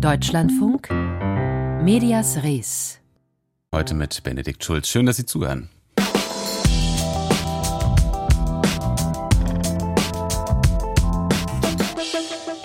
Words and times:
Deutschlandfunk 0.00 0.90
Medias 1.82 2.44
Res. 2.44 3.00
Heute 3.74 3.94
mit 3.94 4.22
Benedikt 4.22 4.62
Schulz. 4.62 4.86
Schön, 4.86 5.06
dass 5.06 5.16
Sie 5.16 5.26
zuhören. 5.26 5.70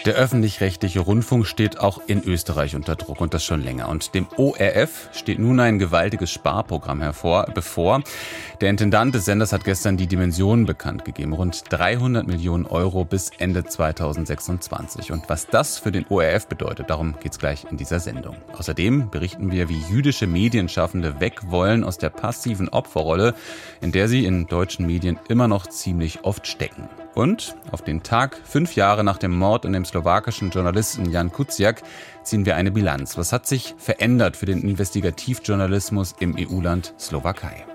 Der 0.05 0.15
öffentlich-rechtliche 0.15 0.99
Rundfunk 0.99 1.47
steht 1.47 1.79
auch 1.79 2.01
in 2.07 2.21
Österreich 2.25 2.75
unter 2.75 2.97
Druck 2.97 3.21
und 3.21 3.33
das 3.33 3.45
schon 3.45 3.63
länger. 3.63 3.87
Und 3.87 4.13
dem 4.13 4.27
ORF 4.35 5.07
steht 5.13 5.39
nun 5.39 5.61
ein 5.61 5.79
gewaltiges 5.79 6.29
Sparprogramm 6.29 6.99
hervor, 6.99 7.45
bevor. 7.55 8.03
Der 8.59 8.69
Intendant 8.69 9.15
des 9.15 9.23
Senders 9.23 9.53
hat 9.53 9.63
gestern 9.63 9.95
die 9.95 10.07
Dimensionen 10.07 10.65
bekannt 10.65 11.05
gegeben. 11.05 11.31
Rund 11.31 11.63
300 11.69 12.27
Millionen 12.27 12.65
Euro 12.65 13.05
bis 13.05 13.31
Ende 13.37 13.63
2026. 13.63 15.13
Und 15.13 15.29
was 15.29 15.47
das 15.47 15.77
für 15.77 15.93
den 15.93 16.05
ORF 16.09 16.47
bedeutet, 16.47 16.89
darum 16.89 17.15
geht's 17.21 17.39
gleich 17.39 17.65
in 17.71 17.77
dieser 17.77 18.01
Sendung. 18.01 18.35
Außerdem 18.57 19.09
berichten 19.09 19.51
wir, 19.51 19.69
wie 19.69 19.81
jüdische 19.89 20.27
Medienschaffende 20.27 21.21
weg 21.21 21.49
wollen 21.49 21.85
aus 21.85 21.97
der 21.97 22.09
passiven 22.09 22.67
Opferrolle, 22.67 23.35
in 23.79 23.93
der 23.93 24.09
sie 24.09 24.25
in 24.25 24.47
deutschen 24.47 24.85
Medien 24.85 25.17
immer 25.29 25.47
noch 25.47 25.67
ziemlich 25.67 26.25
oft 26.25 26.45
stecken. 26.45 26.89
Und 27.15 27.55
auf 27.71 27.83
den 27.83 28.01
Tag 28.01 28.39
fünf 28.43 28.75
Jahre 28.75 29.03
nach 29.03 29.17
dem 29.17 29.37
Mord 29.37 29.65
an 29.65 29.73
dem 29.73 29.85
slowakischen 29.85 30.49
Journalisten 30.49 31.11
Jan 31.11 31.31
Kuciak 31.31 31.83
ziehen 32.23 32.45
wir 32.45 32.55
eine 32.55 32.71
Bilanz. 32.71 33.17
Was 33.17 33.31
hat 33.31 33.45
sich 33.45 33.75
verändert 33.77 34.35
für 34.35 34.47
den 34.47 34.61
Investigativjournalismus 34.61 36.15
im 36.19 36.35
EU-Land 36.37 36.93
Slowakei? 36.99 37.65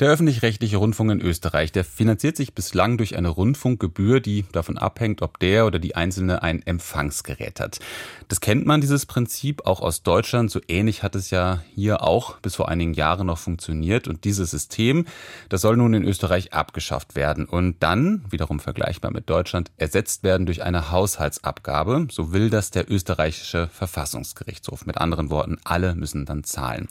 Der 0.00 0.08
öffentlich-rechtliche 0.10 0.78
Rundfunk 0.78 1.12
in 1.12 1.20
Österreich, 1.20 1.70
der 1.70 1.84
finanziert 1.84 2.36
sich 2.36 2.52
bislang 2.52 2.98
durch 2.98 3.16
eine 3.16 3.28
Rundfunkgebühr, 3.28 4.18
die 4.18 4.44
davon 4.50 4.76
abhängt, 4.76 5.22
ob 5.22 5.38
der 5.38 5.66
oder 5.66 5.78
die 5.78 5.94
Einzelne 5.94 6.42
ein 6.42 6.66
Empfangsgerät 6.66 7.60
hat. 7.60 7.78
Das 8.26 8.40
kennt 8.40 8.66
man, 8.66 8.80
dieses 8.80 9.06
Prinzip, 9.06 9.66
auch 9.66 9.80
aus 9.80 10.02
Deutschland. 10.02 10.50
So 10.50 10.60
ähnlich 10.66 11.04
hat 11.04 11.14
es 11.14 11.30
ja 11.30 11.62
hier 11.76 12.02
auch 12.02 12.40
bis 12.40 12.56
vor 12.56 12.68
einigen 12.68 12.92
Jahren 12.94 13.28
noch 13.28 13.38
funktioniert. 13.38 14.08
Und 14.08 14.24
dieses 14.24 14.50
System, 14.50 15.06
das 15.48 15.60
soll 15.60 15.76
nun 15.76 15.94
in 15.94 16.02
Österreich 16.02 16.52
abgeschafft 16.52 17.14
werden 17.14 17.44
und 17.44 17.76
dann, 17.78 18.24
wiederum 18.28 18.58
vergleichbar 18.58 19.12
mit 19.12 19.30
Deutschland, 19.30 19.70
ersetzt 19.76 20.24
werden 20.24 20.44
durch 20.44 20.64
eine 20.64 20.90
Haushaltsabgabe. 20.90 22.08
So 22.10 22.32
will 22.32 22.50
das 22.50 22.72
der 22.72 22.90
österreichische 22.90 23.68
Verfassungsgerichtshof. 23.68 24.86
Mit 24.86 24.98
anderen 24.98 25.30
Worten, 25.30 25.58
alle 25.62 25.94
müssen 25.94 26.26
dann 26.26 26.42
zahlen. 26.42 26.88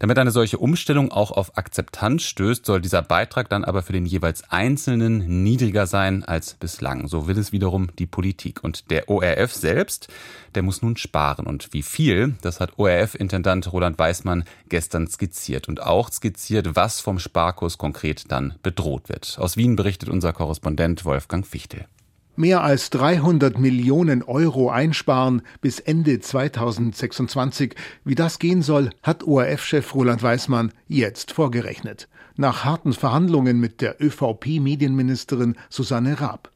Damit 0.00 0.18
eine 0.18 0.32
solche 0.32 0.58
Umstellung 0.58 1.10
auch 1.10 1.30
auf 1.30 1.56
Akzeptanz 1.56 2.24
stößt, 2.24 2.41
stößt, 2.42 2.66
soll 2.66 2.80
dieser 2.80 3.02
Beitrag 3.02 3.48
dann 3.48 3.64
aber 3.64 3.82
für 3.82 3.92
den 3.92 4.04
jeweils 4.04 4.50
Einzelnen 4.50 5.44
niedriger 5.44 5.86
sein 5.86 6.24
als 6.24 6.54
bislang. 6.54 7.06
So 7.06 7.28
will 7.28 7.38
es 7.38 7.52
wiederum 7.52 7.90
die 7.98 8.06
Politik. 8.06 8.64
Und 8.64 8.90
der 8.90 9.08
ORF 9.08 9.52
selbst, 9.52 10.08
der 10.56 10.62
muss 10.62 10.82
nun 10.82 10.96
sparen. 10.96 11.46
Und 11.46 11.72
wie 11.72 11.82
viel, 11.82 12.34
das 12.42 12.58
hat 12.58 12.78
ORF-Intendant 12.78 13.72
Roland 13.72 13.96
Weismann 13.96 14.42
gestern 14.68 15.06
skizziert. 15.06 15.68
Und 15.68 15.82
auch 15.82 16.10
skizziert, 16.10 16.74
was 16.74 17.00
vom 17.00 17.20
Sparkurs 17.20 17.78
konkret 17.78 18.24
dann 18.32 18.54
bedroht 18.64 19.08
wird. 19.08 19.36
Aus 19.38 19.56
Wien 19.56 19.76
berichtet 19.76 20.08
unser 20.08 20.32
Korrespondent 20.32 21.04
Wolfgang 21.04 21.46
Fichtel 21.46 21.86
mehr 22.34 22.62
als 22.62 22.88
300 22.88 23.58
Millionen 23.58 24.22
Euro 24.22 24.70
einsparen 24.70 25.42
bis 25.60 25.80
Ende 25.80 26.18
2026. 26.18 27.74
Wie 28.04 28.14
das 28.14 28.38
gehen 28.38 28.62
soll, 28.62 28.88
hat 29.02 29.22
ORF-Chef 29.22 29.94
Roland 29.94 30.22
Weismann 30.22 30.72
jetzt 30.88 31.32
vorgerechnet 31.32 32.08
nach 32.36 32.64
harten 32.64 32.92
Verhandlungen 32.92 33.60
mit 33.60 33.80
der 33.80 34.02
ÖVP-Medienministerin 34.02 35.56
Susanne 35.68 36.20
Raab. 36.20 36.50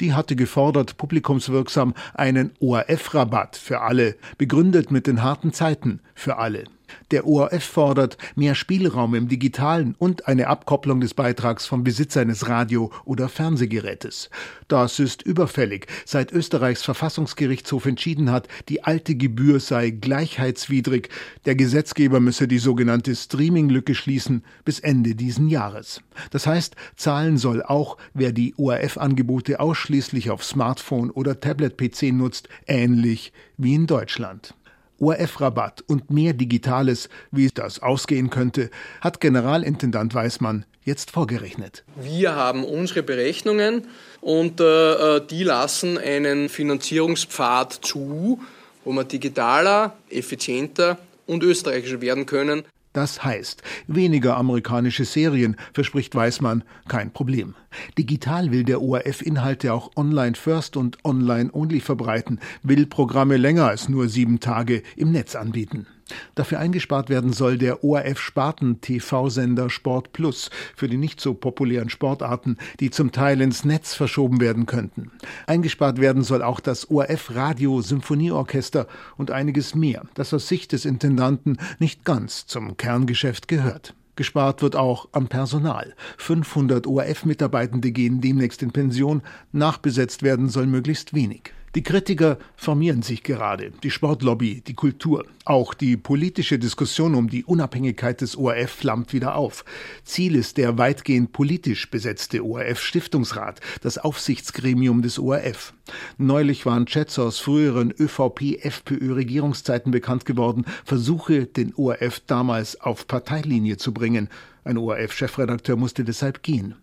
Die 0.00 0.12
hatte 0.12 0.36
gefordert, 0.36 0.96
publikumswirksam 0.96 1.94
einen 2.14 2.52
ORF-Rabatt 2.60 3.56
für 3.56 3.80
alle, 3.80 4.16
begründet 4.38 4.90
mit 4.90 5.06
den 5.06 5.22
harten 5.22 5.52
Zeiten 5.52 6.00
für 6.14 6.38
alle. 6.38 6.64
Der 7.10 7.26
ORF 7.26 7.64
fordert 7.64 8.18
mehr 8.36 8.54
Spielraum 8.54 9.14
im 9.14 9.28
Digitalen 9.28 9.94
und 9.98 10.26
eine 10.28 10.46
Abkopplung 10.46 11.00
des 11.00 11.14
Beitrags 11.14 11.66
vom 11.66 11.84
Besitz 11.84 12.16
eines 12.16 12.48
Radio- 12.48 12.90
oder 13.04 13.28
Fernsehgerätes. 13.28 14.30
Das 14.68 14.98
ist 14.98 15.22
überfällig, 15.22 15.86
seit 16.06 16.32
Österreichs 16.32 16.82
Verfassungsgerichtshof 16.82 17.86
entschieden 17.86 18.30
hat, 18.30 18.48
die 18.68 18.84
alte 18.84 19.14
Gebühr 19.14 19.60
sei 19.60 19.90
gleichheitswidrig. 19.90 21.10
Der 21.44 21.54
Gesetzgeber 21.54 22.20
müsse 22.20 22.48
die 22.48 22.58
sogenannte 22.58 23.14
Streaming-Lücke 23.14 23.94
schließen 23.94 24.44
bis 24.64 24.80
Ende 24.80 25.14
diesen 25.14 25.48
Jahres. 25.48 26.00
Das 26.30 26.46
heißt, 26.46 26.76
zahlen 26.96 27.36
soll 27.36 27.62
auch, 27.62 27.98
wer 28.14 28.32
die 28.32 28.54
ORF-Angebote 28.56 29.60
ausschließlich 29.60 30.30
auf 30.30 30.44
Smartphone 30.44 31.10
oder 31.10 31.40
Tablet-PC 31.40 32.12
nutzt, 32.12 32.48
ähnlich 32.66 33.32
wie 33.56 33.74
in 33.74 33.86
Deutschland. 33.86 34.54
ORF-Rabatt 35.02 35.82
und 35.88 36.10
mehr 36.10 36.32
Digitales, 36.32 37.08
wie 37.30 37.48
das 37.48 37.82
ausgehen 37.82 38.30
könnte, 38.30 38.70
hat 39.00 39.20
Generalintendant 39.20 40.14
Weismann 40.14 40.64
jetzt 40.84 41.10
vorgerechnet. 41.10 41.84
Wir 42.00 42.34
haben 42.36 42.64
unsere 42.64 43.02
Berechnungen 43.02 43.86
und 44.20 44.60
äh, 44.60 45.16
äh 45.16 45.26
die 45.26 45.42
lassen 45.42 45.98
einen 45.98 46.48
Finanzierungspfad 46.48 47.80
zu, 47.82 48.40
wo 48.84 48.92
wir 48.92 49.04
digitaler, 49.04 49.96
effizienter 50.08 50.98
und 51.26 51.42
österreichischer 51.42 52.00
werden 52.00 52.26
können. 52.26 52.64
Das 52.92 53.24
heißt, 53.24 53.62
weniger 53.86 54.36
amerikanische 54.36 55.04
Serien, 55.04 55.56
verspricht 55.72 56.14
Weißmann, 56.14 56.62
kein 56.88 57.12
Problem. 57.12 57.54
Digital 57.98 58.50
will 58.52 58.64
der 58.64 58.82
ORF 58.82 59.22
Inhalte 59.22 59.72
auch 59.72 59.90
online 59.96 60.34
first 60.34 60.76
und 60.76 61.04
online 61.04 61.50
only 61.52 61.80
verbreiten, 61.80 62.40
will 62.62 62.86
Programme 62.86 63.36
länger 63.36 63.66
als 63.66 63.88
nur 63.88 64.08
sieben 64.08 64.40
Tage 64.40 64.82
im 64.96 65.12
Netz 65.12 65.34
anbieten. 65.34 65.86
Dafür 66.34 66.58
eingespart 66.58 67.08
werden 67.08 67.32
soll 67.32 67.56
der 67.58 67.84
ORF-Sparten-TV-Sender 67.84 69.70
Sport 69.70 70.12
Plus 70.12 70.50
für 70.76 70.88
die 70.88 70.96
nicht 70.96 71.20
so 71.20 71.34
populären 71.34 71.88
Sportarten, 71.90 72.56
die 72.80 72.90
zum 72.90 73.12
Teil 73.12 73.40
ins 73.40 73.64
Netz 73.64 73.94
verschoben 73.94 74.40
werden 74.40 74.66
könnten. 74.66 75.12
Eingespart 75.46 76.00
werden 76.00 76.22
soll 76.22 76.42
auch 76.42 76.60
das 76.60 76.90
ORF-Radio-Symphonieorchester 76.90 78.86
und 79.16 79.30
einiges 79.30 79.74
mehr, 79.74 80.04
das 80.14 80.34
aus 80.34 80.48
Sicht 80.48 80.72
des 80.72 80.84
Intendanten 80.84 81.58
nicht 81.78 82.04
ganz 82.04 82.46
zum 82.46 82.76
Kerngeschäft 82.76 83.48
gehört. 83.48 83.94
Gespart 84.14 84.62
wird 84.62 84.76
auch 84.76 85.08
am 85.12 85.28
Personal. 85.28 85.94
500 86.18 86.86
ORF-Mitarbeitende 86.86 87.92
gehen 87.92 88.20
demnächst 88.20 88.62
in 88.62 88.70
Pension. 88.70 89.22
Nachbesetzt 89.52 90.22
werden 90.22 90.48
soll 90.48 90.66
möglichst 90.66 91.14
wenig. 91.14 91.52
Die 91.74 91.82
Kritiker 91.82 92.36
formieren 92.54 93.00
sich 93.00 93.22
gerade, 93.22 93.72
die 93.82 93.90
Sportlobby, 93.90 94.60
die 94.60 94.74
Kultur. 94.74 95.24
Auch 95.46 95.72
die 95.72 95.96
politische 95.96 96.58
Diskussion 96.58 97.14
um 97.14 97.30
die 97.30 97.44
Unabhängigkeit 97.44 98.20
des 98.20 98.36
ORF 98.36 98.70
flammt 98.70 99.14
wieder 99.14 99.36
auf. 99.36 99.64
Ziel 100.04 100.36
ist 100.36 100.58
der 100.58 100.76
weitgehend 100.76 101.32
politisch 101.32 101.90
besetzte 101.90 102.44
ORF-Stiftungsrat, 102.44 103.60
das 103.80 103.96
Aufsichtsgremium 103.96 105.00
des 105.00 105.18
ORF. 105.18 105.72
Neulich 106.18 106.66
waren 106.66 106.84
Chats 106.84 107.18
aus 107.18 107.38
früheren 107.38 107.90
ÖVP-FPÖ-Regierungszeiten 107.90 109.92
bekannt 109.92 110.26
geworden, 110.26 110.66
Versuche, 110.84 111.46
den 111.46 111.74
ORF 111.74 112.20
damals 112.26 112.78
auf 112.82 113.06
Parteilinie 113.06 113.78
zu 113.78 113.94
bringen. 113.94 114.28
Ein 114.64 114.76
ORF-Chefredakteur 114.76 115.76
musste 115.76 116.04
deshalb 116.04 116.42
gehen. 116.42 116.74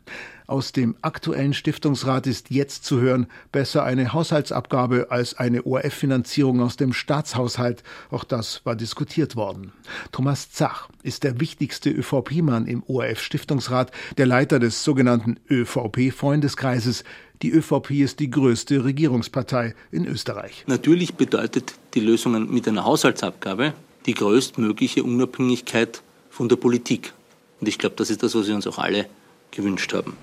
Aus 0.49 0.71
dem 0.71 0.95
aktuellen 1.03 1.53
Stiftungsrat 1.53 2.25
ist 2.25 2.49
jetzt 2.49 2.83
zu 2.83 2.99
hören, 2.99 3.27
besser 3.51 3.83
eine 3.83 4.13
Haushaltsabgabe 4.13 5.11
als 5.11 5.35
eine 5.37 5.63
ORF-Finanzierung 5.63 6.59
aus 6.61 6.75
dem 6.75 6.91
Staatshaushalt. 6.91 7.83
Auch 8.09 8.23
das 8.23 8.61
war 8.63 8.75
diskutiert 8.75 9.35
worden. 9.35 9.73
Thomas 10.11 10.51
Zach 10.51 10.89
ist 11.03 11.23
der 11.23 11.39
wichtigste 11.39 11.91
ÖVP-Mann 11.91 12.65
im 12.65 12.81
ORF-Stiftungsrat, 12.81 13.91
der 14.17 14.25
Leiter 14.25 14.57
des 14.57 14.83
sogenannten 14.83 15.37
ÖVP-Freundeskreises. 15.51 17.03
Die 17.43 17.51
ÖVP 17.51 17.91
ist 17.91 18.19
die 18.19 18.31
größte 18.31 18.83
Regierungspartei 18.83 19.75
in 19.91 20.07
Österreich. 20.07 20.63
Natürlich 20.65 21.13
bedeutet 21.13 21.75
die 21.93 21.99
Lösung 21.99 22.51
mit 22.51 22.67
einer 22.67 22.85
Haushaltsabgabe 22.85 23.73
die 24.07 24.15
größtmögliche 24.15 25.03
Unabhängigkeit 25.03 26.01
von 26.31 26.49
der 26.49 26.55
Politik. 26.55 27.13
Und 27.61 27.67
ich 27.67 27.77
glaube, 27.77 27.97
das 27.97 28.09
ist 28.09 28.23
das, 28.23 28.33
was 28.33 28.47
wir 28.47 28.55
uns 28.55 28.65
auch 28.65 28.79
alle 28.79 29.05
gewünscht 29.51 29.93
haben. 29.93 30.17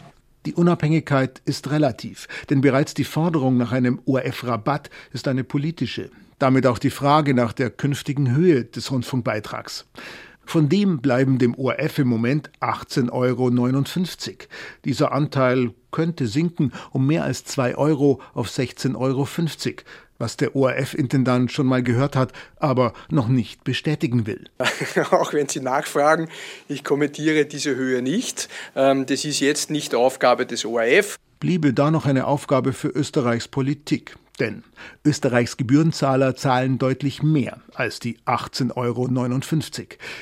Die 0.46 0.54
Unabhängigkeit 0.54 1.43
ist 1.44 1.70
relativ, 1.72 2.28
denn 2.50 2.60
bereits 2.60 2.94
die 2.94 3.02
Forderung 3.02 3.56
nach 3.56 3.72
einem 3.72 4.00
ORF-Rabatt 4.06 4.90
ist 5.12 5.26
eine 5.26 5.43
politische. 5.43 6.08
Damit 6.38 6.69
auch 6.69 6.78
die 6.78 6.90
Frage 6.90 7.34
nach 7.34 7.52
der 7.52 7.69
künftigen 7.69 8.31
Höhe 8.32 8.64
des 8.64 8.93
Rundfunkbeitrags. 8.93 9.87
Von 10.44 10.69
dem 10.69 11.00
bleiben 11.00 11.38
dem 11.38 11.56
ORF 11.56 11.98
im 11.98 12.06
Moment 12.06 12.52
18,59 12.60 13.10
Euro. 13.10 13.50
Dieser 14.84 15.10
Anteil 15.10 15.75
könnte 15.90 16.28
sinken 16.28 16.72
um 16.93 17.08
mehr 17.08 17.25
als 17.25 17.44
2 17.44 17.76
Euro 17.76 18.20
auf 18.32 18.48
16,50 18.48 18.94
Euro 18.96 19.26
was 20.18 20.36
der 20.36 20.56
ORF-Intendant 20.56 21.52
schon 21.52 21.66
mal 21.66 21.82
gehört 21.82 22.16
hat, 22.16 22.32
aber 22.56 22.92
noch 23.10 23.28
nicht 23.28 23.64
bestätigen 23.64 24.26
will. 24.26 24.44
Auch 25.10 25.32
wenn 25.32 25.48
Sie 25.48 25.60
nachfragen, 25.60 26.28
ich 26.68 26.84
kommentiere 26.84 27.44
diese 27.46 27.76
Höhe 27.76 28.02
nicht. 28.02 28.48
Ähm, 28.74 29.06
das 29.06 29.24
ist 29.24 29.40
jetzt 29.40 29.70
nicht 29.70 29.94
Aufgabe 29.94 30.46
des 30.46 30.64
ORF. 30.64 31.16
bliebe 31.40 31.72
da 31.72 31.90
noch 31.90 32.06
eine 32.06 32.26
Aufgabe 32.26 32.72
für 32.72 32.88
Österreichs 32.88 33.48
Politik. 33.48 34.16
Denn 34.38 34.64
Österreichs 35.04 35.56
Gebührenzahler 35.56 36.36
zahlen 36.36 36.78
deutlich 36.78 37.22
mehr 37.22 37.60
als 37.74 38.00
die 38.00 38.18
18,59 38.26 38.74
Euro. 38.76 39.08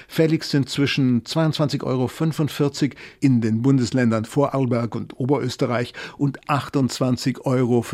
Fällig 0.06 0.44
sind 0.44 0.68
zwischen 0.68 1.24
22,45 1.24 1.82
Euro 1.82 2.10
in 3.20 3.40
den 3.40 3.62
Bundesländern 3.62 4.24
Vorarlberg 4.24 4.94
und 4.94 5.18
Oberösterreich 5.18 5.94
und 6.16 6.40
28,65 6.48 7.40
Euro 7.44 7.84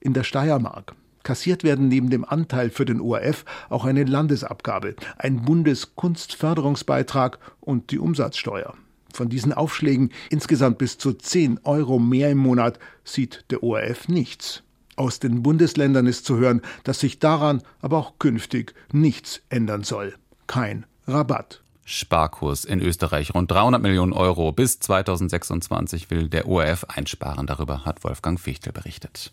in 0.00 0.12
der 0.12 0.24
Steiermark. 0.24 0.94
Kassiert 1.22 1.62
werden 1.62 1.86
neben 1.86 2.10
dem 2.10 2.24
Anteil 2.24 2.70
für 2.70 2.84
den 2.84 3.00
ORF 3.00 3.44
auch 3.68 3.84
eine 3.84 4.02
Landesabgabe, 4.02 4.96
ein 5.18 5.42
Bundeskunstförderungsbeitrag 5.42 7.38
und 7.60 7.92
die 7.92 8.00
Umsatzsteuer. 8.00 8.74
Von 9.12 9.28
diesen 9.28 9.52
Aufschlägen 9.52 10.10
insgesamt 10.30 10.78
bis 10.78 10.98
zu 10.98 11.12
10 11.12 11.60
Euro 11.64 12.00
mehr 12.00 12.30
im 12.30 12.38
Monat 12.38 12.80
sieht 13.04 13.44
der 13.50 13.62
ORF 13.62 14.08
nichts. 14.08 14.64
Aus 14.96 15.18
den 15.18 15.42
Bundesländern 15.42 16.06
ist 16.06 16.26
zu 16.26 16.36
hören, 16.36 16.62
dass 16.84 17.00
sich 17.00 17.18
daran 17.18 17.62
aber 17.80 17.98
auch 17.98 18.18
künftig 18.18 18.74
nichts 18.92 19.40
ändern 19.48 19.84
soll. 19.84 20.14
Kein 20.46 20.86
Rabatt. 21.06 21.62
Sparkurs 21.84 22.64
in 22.64 22.80
Österreich. 22.80 23.34
Rund 23.34 23.50
300 23.50 23.82
Millionen 23.82 24.12
Euro 24.12 24.52
bis 24.52 24.78
2026 24.78 26.10
will 26.10 26.28
der 26.28 26.46
ORF 26.46 26.84
einsparen. 26.84 27.46
Darüber 27.46 27.84
hat 27.84 28.04
Wolfgang 28.04 28.38
Fichtel 28.38 28.72
berichtet. 28.72 29.32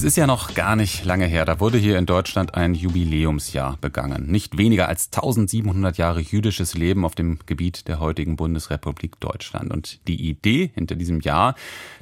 Es 0.00 0.04
ist 0.04 0.16
ja 0.16 0.26
noch 0.26 0.54
gar 0.54 0.76
nicht 0.76 1.04
lange 1.04 1.26
her, 1.26 1.44
da 1.44 1.60
wurde 1.60 1.76
hier 1.76 1.98
in 1.98 2.06
Deutschland 2.06 2.54
ein 2.54 2.72
Jubiläumsjahr 2.74 3.76
begangen. 3.82 4.30
Nicht 4.30 4.56
weniger 4.56 4.88
als 4.88 5.10
1700 5.12 5.98
Jahre 5.98 6.20
jüdisches 6.20 6.72
Leben 6.72 7.04
auf 7.04 7.14
dem 7.14 7.38
Gebiet 7.44 7.86
der 7.86 8.00
heutigen 8.00 8.36
Bundesrepublik 8.36 9.20
Deutschland. 9.20 9.70
Und 9.70 10.00
die 10.08 10.26
Idee 10.26 10.70
hinter 10.74 10.94
diesem 10.94 11.20
Jahr, 11.20 11.54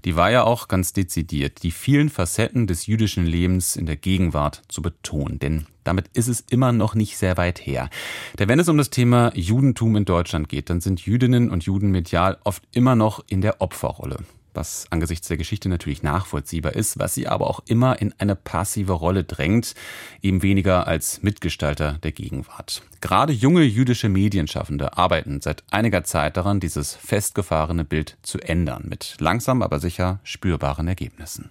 die 0.04 0.14
war 0.14 0.30
ja 0.30 0.44
auch 0.44 0.68
ganz 0.68 0.92
dezidiert, 0.92 1.64
die 1.64 1.72
vielen 1.72 2.08
Facetten 2.08 2.68
des 2.68 2.86
jüdischen 2.86 3.26
Lebens 3.26 3.74
in 3.74 3.86
der 3.86 3.96
Gegenwart 3.96 4.62
zu 4.68 4.80
betonen. 4.80 5.40
Denn 5.40 5.66
damit 5.82 6.06
ist 6.12 6.28
es 6.28 6.44
immer 6.48 6.70
noch 6.70 6.94
nicht 6.94 7.18
sehr 7.18 7.36
weit 7.36 7.66
her. 7.66 7.90
Denn 8.38 8.48
wenn 8.48 8.60
es 8.60 8.68
um 8.68 8.78
das 8.78 8.90
Thema 8.90 9.32
Judentum 9.34 9.96
in 9.96 10.04
Deutschland 10.04 10.48
geht, 10.48 10.70
dann 10.70 10.80
sind 10.80 11.04
Jüdinnen 11.04 11.50
und 11.50 11.64
Juden 11.64 11.90
medial 11.90 12.38
oft 12.44 12.62
immer 12.70 12.94
noch 12.94 13.24
in 13.26 13.40
der 13.40 13.60
Opferrolle 13.60 14.18
was 14.58 14.86
angesichts 14.90 15.28
der 15.28 15.36
Geschichte 15.36 15.68
natürlich 15.68 16.02
nachvollziehbar 16.02 16.74
ist, 16.74 16.98
was 16.98 17.14
sie 17.14 17.28
aber 17.28 17.46
auch 17.48 17.60
immer 17.66 18.00
in 18.02 18.12
eine 18.18 18.34
passive 18.34 18.92
Rolle 18.92 19.22
drängt, 19.22 19.74
eben 20.20 20.42
weniger 20.42 20.86
als 20.86 21.22
Mitgestalter 21.22 21.98
der 22.02 22.12
Gegenwart. 22.12 22.82
Gerade 23.00 23.32
junge 23.32 23.62
jüdische 23.62 24.08
Medienschaffende 24.08 24.98
arbeiten 24.98 25.40
seit 25.40 25.62
einiger 25.70 26.02
Zeit 26.02 26.36
daran, 26.36 26.58
dieses 26.58 26.94
festgefahrene 26.94 27.84
Bild 27.84 28.18
zu 28.22 28.40
ändern, 28.40 28.86
mit 28.88 29.16
langsam 29.20 29.62
aber 29.62 29.78
sicher 29.78 30.18
spürbaren 30.24 30.88
Ergebnissen. 30.88 31.50